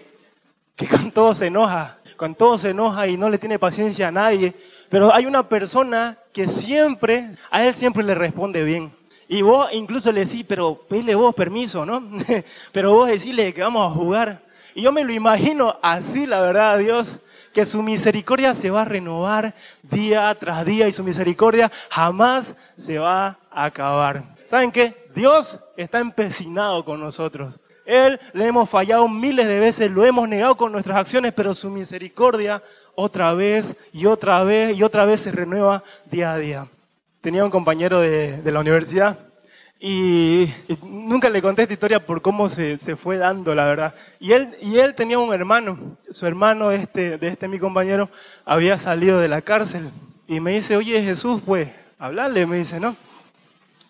que 0.76 0.86
con 0.86 1.10
todo 1.10 1.34
se 1.34 1.46
enoja, 1.46 1.97
con 2.18 2.34
todo 2.34 2.58
se 2.58 2.70
enoja 2.70 3.06
y 3.06 3.16
no 3.16 3.30
le 3.30 3.38
tiene 3.38 3.60
paciencia 3.60 4.08
a 4.08 4.10
nadie. 4.10 4.52
Pero 4.88 5.14
hay 5.14 5.24
una 5.24 5.48
persona 5.48 6.18
que 6.32 6.48
siempre, 6.48 7.30
a 7.48 7.64
él 7.64 7.72
siempre 7.74 8.02
le 8.02 8.16
responde 8.16 8.64
bien. 8.64 8.92
Y 9.28 9.42
vos 9.42 9.68
incluso 9.72 10.10
le 10.10 10.24
decís, 10.24 10.44
pero 10.46 10.74
pele 10.88 11.14
vos 11.14 11.32
permiso, 11.32 11.86
¿no? 11.86 12.02
pero 12.72 12.92
vos 12.92 13.08
decirle 13.08 13.54
que 13.54 13.62
vamos 13.62 13.90
a 13.90 13.94
jugar. 13.94 14.42
Y 14.74 14.82
yo 14.82 14.90
me 14.90 15.04
lo 15.04 15.12
imagino 15.12 15.78
así, 15.80 16.26
la 16.26 16.40
verdad, 16.40 16.78
Dios, 16.78 17.20
que 17.54 17.64
su 17.64 17.84
misericordia 17.84 18.52
se 18.52 18.70
va 18.70 18.82
a 18.82 18.84
renovar 18.84 19.54
día 19.82 20.34
tras 20.40 20.66
día 20.66 20.88
y 20.88 20.92
su 20.92 21.04
misericordia 21.04 21.70
jamás 21.88 22.56
se 22.74 22.98
va 22.98 23.38
a 23.50 23.64
acabar. 23.64 24.24
¿Saben 24.50 24.72
qué? 24.72 25.06
Dios 25.14 25.60
está 25.76 26.00
empecinado 26.00 26.84
con 26.84 26.98
nosotros. 26.98 27.60
Él 27.88 28.20
le 28.34 28.46
hemos 28.46 28.68
fallado 28.68 29.08
miles 29.08 29.48
de 29.48 29.58
veces, 29.58 29.90
lo 29.90 30.04
hemos 30.04 30.28
negado 30.28 30.58
con 30.58 30.70
nuestras 30.72 30.98
acciones, 30.98 31.32
pero 31.32 31.54
su 31.54 31.70
misericordia 31.70 32.62
otra 32.94 33.32
vez 33.32 33.78
y 33.94 34.04
otra 34.04 34.44
vez 34.44 34.76
y 34.76 34.82
otra 34.82 35.06
vez 35.06 35.22
se 35.22 35.32
renueva 35.32 35.82
día 36.10 36.34
a 36.34 36.38
día. 36.38 36.66
Tenía 37.22 37.46
un 37.46 37.50
compañero 37.50 38.00
de, 38.00 38.42
la 38.44 38.60
universidad 38.60 39.18
y, 39.80 40.50
nunca 40.82 41.30
le 41.30 41.40
conté 41.40 41.62
esta 41.62 41.72
historia 41.72 42.04
por 42.04 42.20
cómo 42.20 42.50
se, 42.50 42.76
fue 42.94 43.16
dando, 43.16 43.54
la 43.54 43.64
verdad. 43.64 43.94
Y 44.20 44.32
él, 44.32 44.50
y 44.60 44.76
él 44.76 44.94
tenía 44.94 45.18
un 45.18 45.32
hermano. 45.32 45.96
Su 46.10 46.26
hermano, 46.26 46.70
este, 46.70 47.16
de 47.16 47.28
este 47.28 47.48
mi 47.48 47.58
compañero, 47.58 48.10
había 48.44 48.76
salido 48.76 49.18
de 49.18 49.28
la 49.28 49.40
cárcel. 49.40 49.90
Y 50.26 50.40
me 50.40 50.50
dice, 50.50 50.76
oye 50.76 51.02
Jesús, 51.02 51.40
pues, 51.44 51.70
hablarle. 51.98 52.44
Me 52.44 52.58
dice, 52.58 52.80
no, 52.80 52.94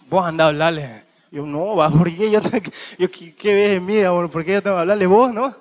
vos 0.08 0.24
andá 0.24 0.44
a 0.44 0.48
hablarle. 0.48 1.07
Yo, 1.30 1.44
no, 1.44 1.76
va, 1.76 1.90
¿por 1.90 2.12
qué 2.14 2.30
yo, 2.30 2.40
yo 2.98 3.10
qué, 3.10 3.34
qué 3.34 3.54
ves 3.54 3.76
en 3.76 3.86
mí? 3.86 4.00
¿Por 4.32 4.44
qué 4.44 4.54
yo 4.54 4.62
tengo 4.62 4.76
que 4.76 4.80
hablarle 4.80 5.06
vos, 5.06 5.32
no? 5.32 5.54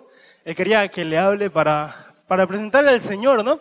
Él 0.45 0.55
quería 0.55 0.87
que 0.87 1.03
le 1.03 1.17
hable 1.17 1.49
para, 1.49 2.13
para 2.27 2.47
presentarle 2.47 2.91
al 2.91 3.01
Señor, 3.01 3.43
¿no? 3.43 3.59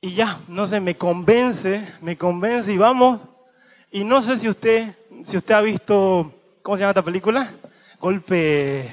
Y 0.00 0.14
ya, 0.14 0.38
no 0.48 0.66
sé, 0.66 0.80
me 0.80 0.96
convence, 0.96 1.86
me 2.00 2.16
convence 2.16 2.72
y 2.72 2.76
vamos. 2.76 3.20
Y 3.90 4.04
no 4.04 4.22
sé 4.22 4.38
si 4.38 4.48
usted 4.48 4.94
si 5.24 5.36
usted 5.36 5.54
ha 5.54 5.60
visto, 5.60 6.32
¿cómo 6.62 6.76
se 6.76 6.80
llama 6.80 6.90
esta 6.90 7.02
película? 7.02 7.48
Golpe, 8.00 8.90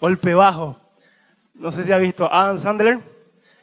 golpe 0.00 0.34
bajo. 0.34 0.78
No 1.54 1.70
sé 1.72 1.84
si 1.84 1.92
ha 1.92 1.98
visto 1.98 2.32
Adam 2.32 2.58
Sandler. 2.58 3.00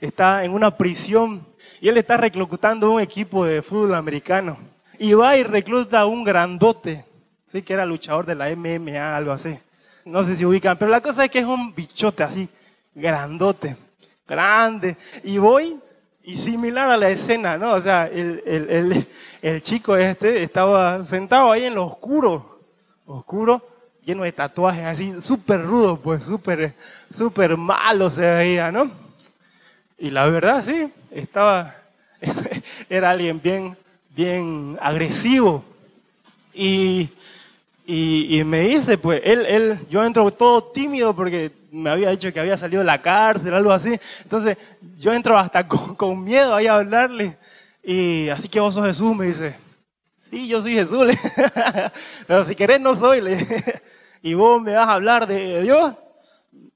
Está 0.02 0.44
en 0.44 0.54
una 0.54 0.78
prisión 0.78 1.46
y 1.80 1.88
él 1.88 1.98
está 1.98 2.18
reclutando 2.18 2.92
un 2.92 3.02
equipo 3.02 3.46
de 3.46 3.62
fútbol 3.62 3.96
americano. 3.96 4.58
Y 5.00 5.14
va 5.14 5.38
y 5.38 5.44
recluta 5.44 6.02
a 6.02 6.06
un 6.06 6.24
grandote, 6.24 7.06
sí, 7.52 7.64
que 7.64 7.74
era 7.74 7.86
luchador 7.86 8.26
de 8.26 8.36
la 8.36 8.50
MMA, 8.56 9.16
algo 9.16 9.34
así. 9.34 9.60
No 10.06 10.24
sé 10.24 10.38
si 10.38 10.46
ubican, 10.46 10.78
pero 10.78 10.90
la 10.90 11.02
cosa 11.02 11.26
es 11.26 11.32
que 11.32 11.40
es 11.40 11.46
un 11.46 11.76
bichote 11.76 12.24
así, 12.24 12.48
grandote, 12.96 13.76
grande. 14.26 14.96
Y 15.26 15.38
voy 15.38 15.78
y 16.24 16.36
similar 16.36 16.90
a 16.90 16.96
la 16.96 17.10
escena, 17.10 17.58
¿no? 17.58 17.74
O 17.74 17.82
sea, 17.82 18.08
el, 18.08 18.42
el, 18.46 18.70
el, 18.70 19.08
el, 19.42 19.62
chico 19.62 19.98
este 19.98 20.44
estaba 20.44 21.04
sentado 21.04 21.52
ahí 21.52 21.66
en 21.66 21.76
lo 21.76 21.84
oscuro, 21.84 22.62
oscuro, 23.06 23.68
lleno 24.06 24.24
de 24.24 24.32
tatuajes, 24.32 24.86
así, 24.86 25.20
súper 25.20 25.62
rudo, 25.62 26.00
pues, 26.00 26.24
súper, 26.24 26.74
súper 27.10 27.58
malo 27.58 28.10
se 28.10 28.22
veía, 28.22 28.72
¿no? 28.72 28.90
Y 29.98 30.10
la 30.10 30.26
verdad, 30.30 30.64
sí, 30.64 30.90
estaba, 31.12 31.76
era 32.90 33.10
alguien 33.10 33.42
bien, 33.42 33.78
bien 34.16 34.78
agresivo. 34.82 35.66
Y, 36.54 37.10
y, 37.94 38.44
me 38.46 38.62
dice, 38.62 38.98
pues, 38.98 39.22
él, 39.26 39.46
él, 39.46 39.80
yo 39.90 40.02
entro 40.06 40.32
todo 40.32 40.64
tímido 40.64 41.14
porque 41.14 41.52
me 41.72 41.90
había 41.90 42.12
dicho 42.12 42.32
que 42.32 42.40
había 42.40 42.56
salido 42.56 42.80
de 42.80 42.86
la 42.86 43.02
cárcel, 43.02 43.54
algo 43.54 43.74
así. 43.74 44.00
Entonces 44.24 44.58
yo 44.98 45.12
entro 45.12 45.38
hasta 45.38 45.68
con, 45.68 46.24
miedo 46.24 46.56
ahí 46.56 46.68
a 46.68 46.76
hablarle. 46.76 47.38
Y 47.84 48.30
así 48.30 48.48
que 48.48 48.62
vos 48.62 48.74
sos 48.74 48.86
Jesús, 48.86 49.14
me 49.14 49.26
dice. 49.26 49.58
Sí, 50.18 50.48
yo 50.48 50.62
soy 50.62 50.74
Jesús. 50.74 51.06
Pero 52.28 52.46
si 52.46 52.56
querés 52.56 52.80
no 52.80 52.96
soy. 52.96 53.22
Y 54.24 54.36
vos 54.36 54.62
me 54.62 54.74
vas 54.74 54.88
a 54.88 54.94
hablar 54.94 55.28
de 55.28 55.64
Dios. 55.64 55.94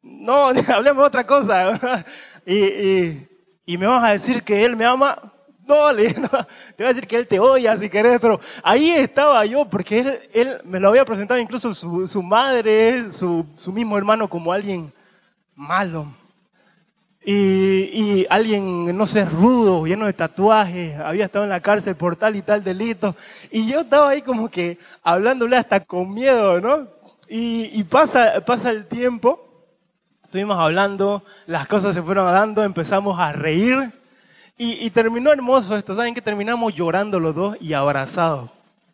No, 0.02 0.48
hablemos 0.48 1.06
otra 1.06 1.26
cosa. 1.26 2.04
Y, 2.46 3.20
y 3.68 3.78
me 3.78 3.86
vas 3.86 4.04
a 4.04 4.12
decir 4.12 4.44
que 4.44 4.66
Él 4.66 4.76
me 4.76 4.84
ama. 4.84 5.32
No, 5.68 5.92
le, 5.92 6.14
no, 6.14 6.30
te 6.76 6.84
voy 6.84 6.86
a 6.86 6.94
decir 6.94 7.08
que 7.08 7.16
él 7.18 7.28
te 7.28 7.40
odia 7.40 7.76
si 7.78 7.90
querés, 7.90 8.20
pero 8.20 8.40
ahí 8.64 8.92
estaba 8.92 9.46
yo, 9.46 9.66
porque 9.66 10.00
él, 10.00 10.20
él 10.34 10.62
me 10.64 10.80
lo 10.80 10.90
había 10.90 11.06
presentado 11.06 11.40
incluso 11.40 11.74
su, 11.74 12.08
su 12.08 12.22
madre, 12.22 13.12
su, 13.12 13.46
su, 13.56 13.72
mismo 13.72 13.98
hermano 13.98 14.30
como 14.30 14.54
alguien 14.54 14.94
malo. 15.56 16.08
Y, 17.28 17.34
y, 17.34 18.28
alguien, 18.30 18.96
no 18.96 19.08
sé, 19.08 19.26
rudo, 19.26 19.88
lleno 19.88 20.06
de 20.06 20.14
tatuajes, 20.14 21.00
había 21.00 21.26
estado 21.26 21.44
en 21.44 21.50
la 21.50 21.60
cárcel 21.60 21.96
por 21.96 22.16
tal 22.16 22.36
y 22.36 22.44
tal 22.44 22.64
delito. 22.64 23.16
Y 23.50 23.68
yo 23.68 23.82
estaba 23.82 24.10
ahí 24.10 24.22
como 24.22 24.50
que 24.50 24.78
hablándole 25.02 25.58
hasta 25.58 25.80
con 25.80 26.14
miedo, 26.14 26.62
¿no? 26.62 26.88
Y, 27.28 27.80
y 27.80 27.84
pasa, 27.84 28.46
pasa 28.46 28.70
el 28.70 28.86
tiempo, 28.86 29.40
estuvimos 30.24 30.60
hablando, 30.60 31.24
las 31.48 31.66
cosas 31.66 31.96
se 31.96 32.04
fueron 32.04 32.32
dando, 32.32 32.64
empezamos 32.64 33.20
a 33.20 33.32
reír 33.32 33.92
y, 34.58 34.86
y, 34.86 34.90
terminó 34.90 35.32
hermoso 35.32 35.76
esto, 35.76 35.96
¿saben 35.96 36.14
que 36.14 36.22
terminamos 36.22 36.74
llorando 36.74 37.20
los 37.20 37.36
dos 37.36 37.58
y 37.60 37.74
abrazados? 37.74 38.50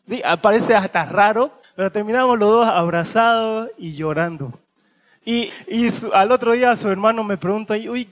Sí, 0.08 0.22
parece 0.42 0.76
hasta 0.76 1.06
raro, 1.06 1.52
pero 1.76 1.92
terminamos 1.92 2.38
los 2.40 2.50
dos 2.50 2.68
abrazados 2.68 3.70
y 3.78 3.94
llorando. 3.94 4.52
Y, 5.24 5.50
y 5.68 5.88
al 6.14 6.32
otro 6.32 6.54
día 6.54 6.76
su 6.76 6.90
hermano 6.90 7.24
me 7.24 7.38
pregunta, 7.38 7.76
uy, 7.76 8.10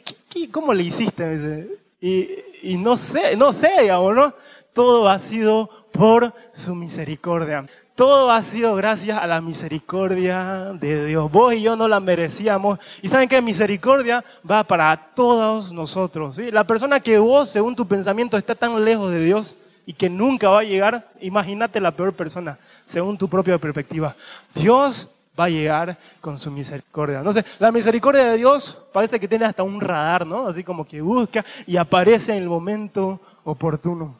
cómo 0.52 0.74
le 0.74 0.84
hiciste? 0.84 1.68
Y, 2.00 2.30
y 2.62 2.78
no 2.78 2.96
sé, 2.96 3.36
no 3.36 3.52
sé, 3.52 3.70
digamos, 3.82 4.16
¿no? 4.16 4.34
Todo 4.74 5.10
ha 5.10 5.18
sido 5.18 5.70
por 5.92 6.34
su 6.52 6.76
misericordia. 6.76 7.66
Todo 8.00 8.32
ha 8.32 8.42
sido 8.44 8.76
gracias 8.76 9.18
a 9.18 9.28
la 9.28 9.42
misericordia 9.42 10.72
de 10.80 11.06
Dios. 11.06 11.30
Vos 11.30 11.54
y 11.54 11.62
yo 11.62 11.76
no 11.76 11.86
la 11.90 12.00
merecíamos. 12.00 12.80
Y 13.02 13.10
saben 13.10 13.28
que 13.28 13.42
misericordia 13.42 14.24
va 14.50 14.64
para 14.64 14.96
todos 15.14 15.74
nosotros. 15.74 16.38
La 16.38 16.64
persona 16.64 17.02
que 17.02 17.20
vos, 17.20 17.50
según 17.50 17.76
tu 17.76 17.86
pensamiento, 17.86 18.38
está 18.38 18.56
tan 18.56 18.86
lejos 18.86 19.12
de 19.12 19.22
Dios 19.22 19.58
y 19.86 19.92
que 19.92 20.10
nunca 20.10 20.50
va 20.50 20.62
a 20.62 20.64
llegar, 20.64 21.10
imagínate 21.20 21.82
la 21.82 21.92
peor 21.92 22.14
persona, 22.14 22.58
según 22.86 23.18
tu 23.18 23.28
propia 23.28 23.58
perspectiva. 23.58 24.16
Dios 24.56 25.10
va 25.38 25.44
a 25.44 25.50
llegar 25.50 25.98
con 26.22 26.40
su 26.40 26.50
misericordia. 26.52 27.22
No 27.22 27.34
sé, 27.34 27.44
la 27.60 27.70
misericordia 27.70 28.24
de 28.24 28.38
Dios 28.38 28.82
parece 28.94 29.20
que 29.20 29.28
tiene 29.28 29.44
hasta 29.44 29.64
un 29.64 29.82
radar, 29.82 30.26
¿no? 30.26 30.48
Así 30.48 30.64
como 30.64 30.86
que 30.86 31.02
busca 31.02 31.44
y 31.68 31.76
aparece 31.76 32.32
en 32.32 32.44
el 32.44 32.48
momento 32.48 33.20
oportuno. 33.44 34.19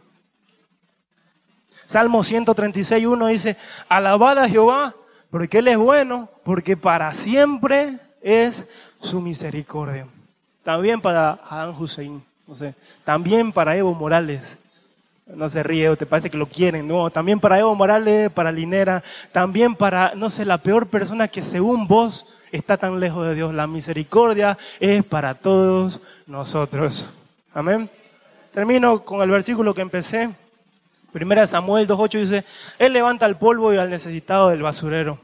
Salmo 1.90 2.22
136, 2.22 3.04
1 3.04 3.28
dice, 3.30 3.58
alabad 3.88 4.38
a 4.38 4.48
Jehová 4.48 4.94
porque 5.32 5.58
Él 5.58 5.70
es 5.70 5.78
bueno, 5.80 6.30
porque 6.44 6.78
para 6.78 7.12
siempre 7.16 7.98
es 8.22 8.70
su 9.00 9.20
misericordia. 9.20 10.06
También 10.62 11.02
para 11.02 11.40
Adán 11.50 11.74
Hussein, 11.76 12.24
no 12.46 12.54
sé, 12.54 12.76
también 13.04 13.52
para 13.52 13.76
Evo 13.76 13.96
Morales. 13.96 14.60
No 15.26 15.50
se 15.50 15.64
ríe, 15.64 15.96
te 15.96 16.06
parece 16.06 16.30
que 16.30 16.38
lo 16.38 16.48
quieren, 16.48 16.88
no, 16.88 17.10
también 17.10 17.40
para 17.40 17.58
Evo 17.58 17.74
Morales, 17.74 18.30
para 18.30 18.52
Linera, 18.52 19.02
también 19.32 19.74
para, 19.74 20.14
no 20.14 20.30
sé, 20.30 20.46
la 20.46 20.60
peor 20.60 20.90
persona 20.90 21.28
que 21.28 21.42
según 21.42 21.88
vos 21.88 22.38
está 22.52 22.78
tan 22.78 23.00
lejos 23.00 23.26
de 23.26 23.34
Dios. 23.34 23.52
La 23.52 23.66
misericordia 23.66 24.60
es 24.80 25.04
para 25.04 25.34
todos 25.34 26.02
nosotros. 26.28 27.08
Amén. 27.52 27.90
Termino 28.54 29.04
con 29.04 29.24
el 29.24 29.32
versículo 29.32 29.74
que 29.74 29.82
empecé. 29.82 30.30
Primera 31.12 31.48
Samuel 31.48 31.88
2.8 31.88 32.20
dice, 32.20 32.46
Él 32.78 32.94
levanta 32.94 33.26
al 33.26 33.38
polvo 33.38 33.74
y 33.74 33.78
al 33.78 33.90
necesitado 33.90 34.50
del 34.50 34.62
basurero. 34.62 35.20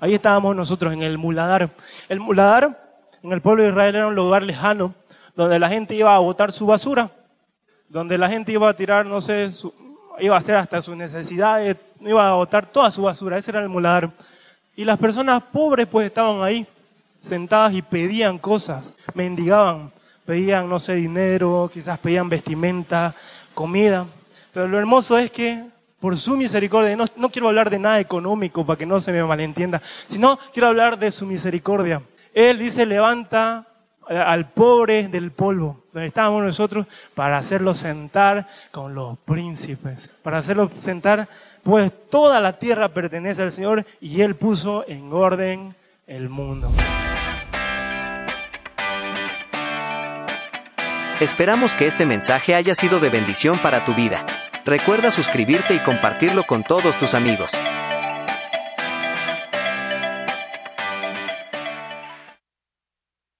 Ahí 0.00 0.14
estábamos 0.14 0.54
nosotros 0.54 0.92
en 0.92 1.02
el 1.02 1.18
muladar. 1.18 1.70
El 2.08 2.20
muladar 2.20 2.96
en 3.22 3.32
el 3.32 3.40
pueblo 3.40 3.62
de 3.62 3.70
Israel 3.70 3.94
era 3.94 4.06
un 4.06 4.14
lugar 4.14 4.42
lejano 4.42 4.94
donde 5.34 5.58
la 5.58 5.68
gente 5.68 5.94
iba 5.94 6.14
a 6.14 6.18
botar 6.18 6.50
su 6.50 6.66
basura, 6.66 7.10
donde 7.88 8.18
la 8.18 8.28
gente 8.28 8.50
iba 8.50 8.68
a 8.68 8.74
tirar, 8.74 9.06
no 9.06 9.20
sé, 9.20 9.50
iba 10.18 10.34
a 10.34 10.38
hacer 10.38 10.56
hasta 10.56 10.82
sus 10.82 10.96
necesidades, 10.96 11.76
iba 12.00 12.28
a 12.28 12.34
botar 12.34 12.66
toda 12.66 12.90
su 12.90 13.02
basura, 13.02 13.38
ese 13.38 13.52
era 13.52 13.62
el 13.62 13.68
muladar. 13.68 14.10
Y 14.74 14.84
las 14.84 14.98
personas 14.98 15.42
pobres 15.42 15.86
pues 15.86 16.06
estaban 16.06 16.42
ahí, 16.42 16.66
sentadas 17.20 17.74
y 17.74 17.82
pedían 17.82 18.38
cosas, 18.38 18.96
mendigaban, 19.14 19.92
pedían, 20.26 20.68
no 20.68 20.80
sé, 20.80 20.94
dinero, 20.94 21.70
quizás 21.72 21.98
pedían 21.98 22.28
vestimenta, 22.28 23.14
comida. 23.54 24.06
Pero 24.52 24.68
lo 24.68 24.78
hermoso 24.78 25.18
es 25.18 25.30
que 25.30 25.64
por 26.00 26.16
su 26.16 26.36
misericordia, 26.36 26.96
no, 26.96 27.06
no 27.16 27.28
quiero 27.28 27.48
hablar 27.48 27.70
de 27.70 27.78
nada 27.78 27.98
económico 28.00 28.64
para 28.64 28.78
que 28.78 28.86
no 28.86 29.00
se 29.00 29.12
me 29.12 29.24
malentienda, 29.24 29.82
sino 30.06 30.38
quiero 30.52 30.68
hablar 30.68 30.98
de 30.98 31.10
su 31.10 31.26
misericordia. 31.26 32.02
Él 32.32 32.58
dice, 32.58 32.86
levanta 32.86 33.66
al 34.08 34.48
pobre 34.50 35.08
del 35.08 35.32
polvo, 35.32 35.82
donde 35.92 36.06
estábamos 36.06 36.42
nosotros, 36.42 36.86
para 37.14 37.36
hacerlo 37.36 37.74
sentar 37.74 38.46
con 38.70 38.94
los 38.94 39.18
príncipes, 39.18 40.10
para 40.22 40.38
hacerlo 40.38 40.70
sentar, 40.78 41.28
pues 41.62 41.92
toda 42.08 42.40
la 42.40 42.58
tierra 42.58 42.88
pertenece 42.88 43.42
al 43.42 43.52
Señor 43.52 43.84
y 44.00 44.22
Él 44.22 44.34
puso 44.36 44.84
en 44.88 45.12
orden 45.12 45.74
el 46.06 46.28
mundo. 46.28 46.70
Esperamos 51.20 51.74
que 51.74 51.86
este 51.86 52.06
mensaje 52.06 52.54
haya 52.54 52.76
sido 52.76 53.00
de 53.00 53.10
bendición 53.10 53.58
para 53.58 53.84
tu 53.84 53.92
vida. 53.92 54.24
Recuerda 54.64 55.10
suscribirte 55.10 55.74
y 55.74 55.80
compartirlo 55.80 56.44
con 56.44 56.62
todos 56.62 56.96
tus 56.96 57.12
amigos. 57.14 57.58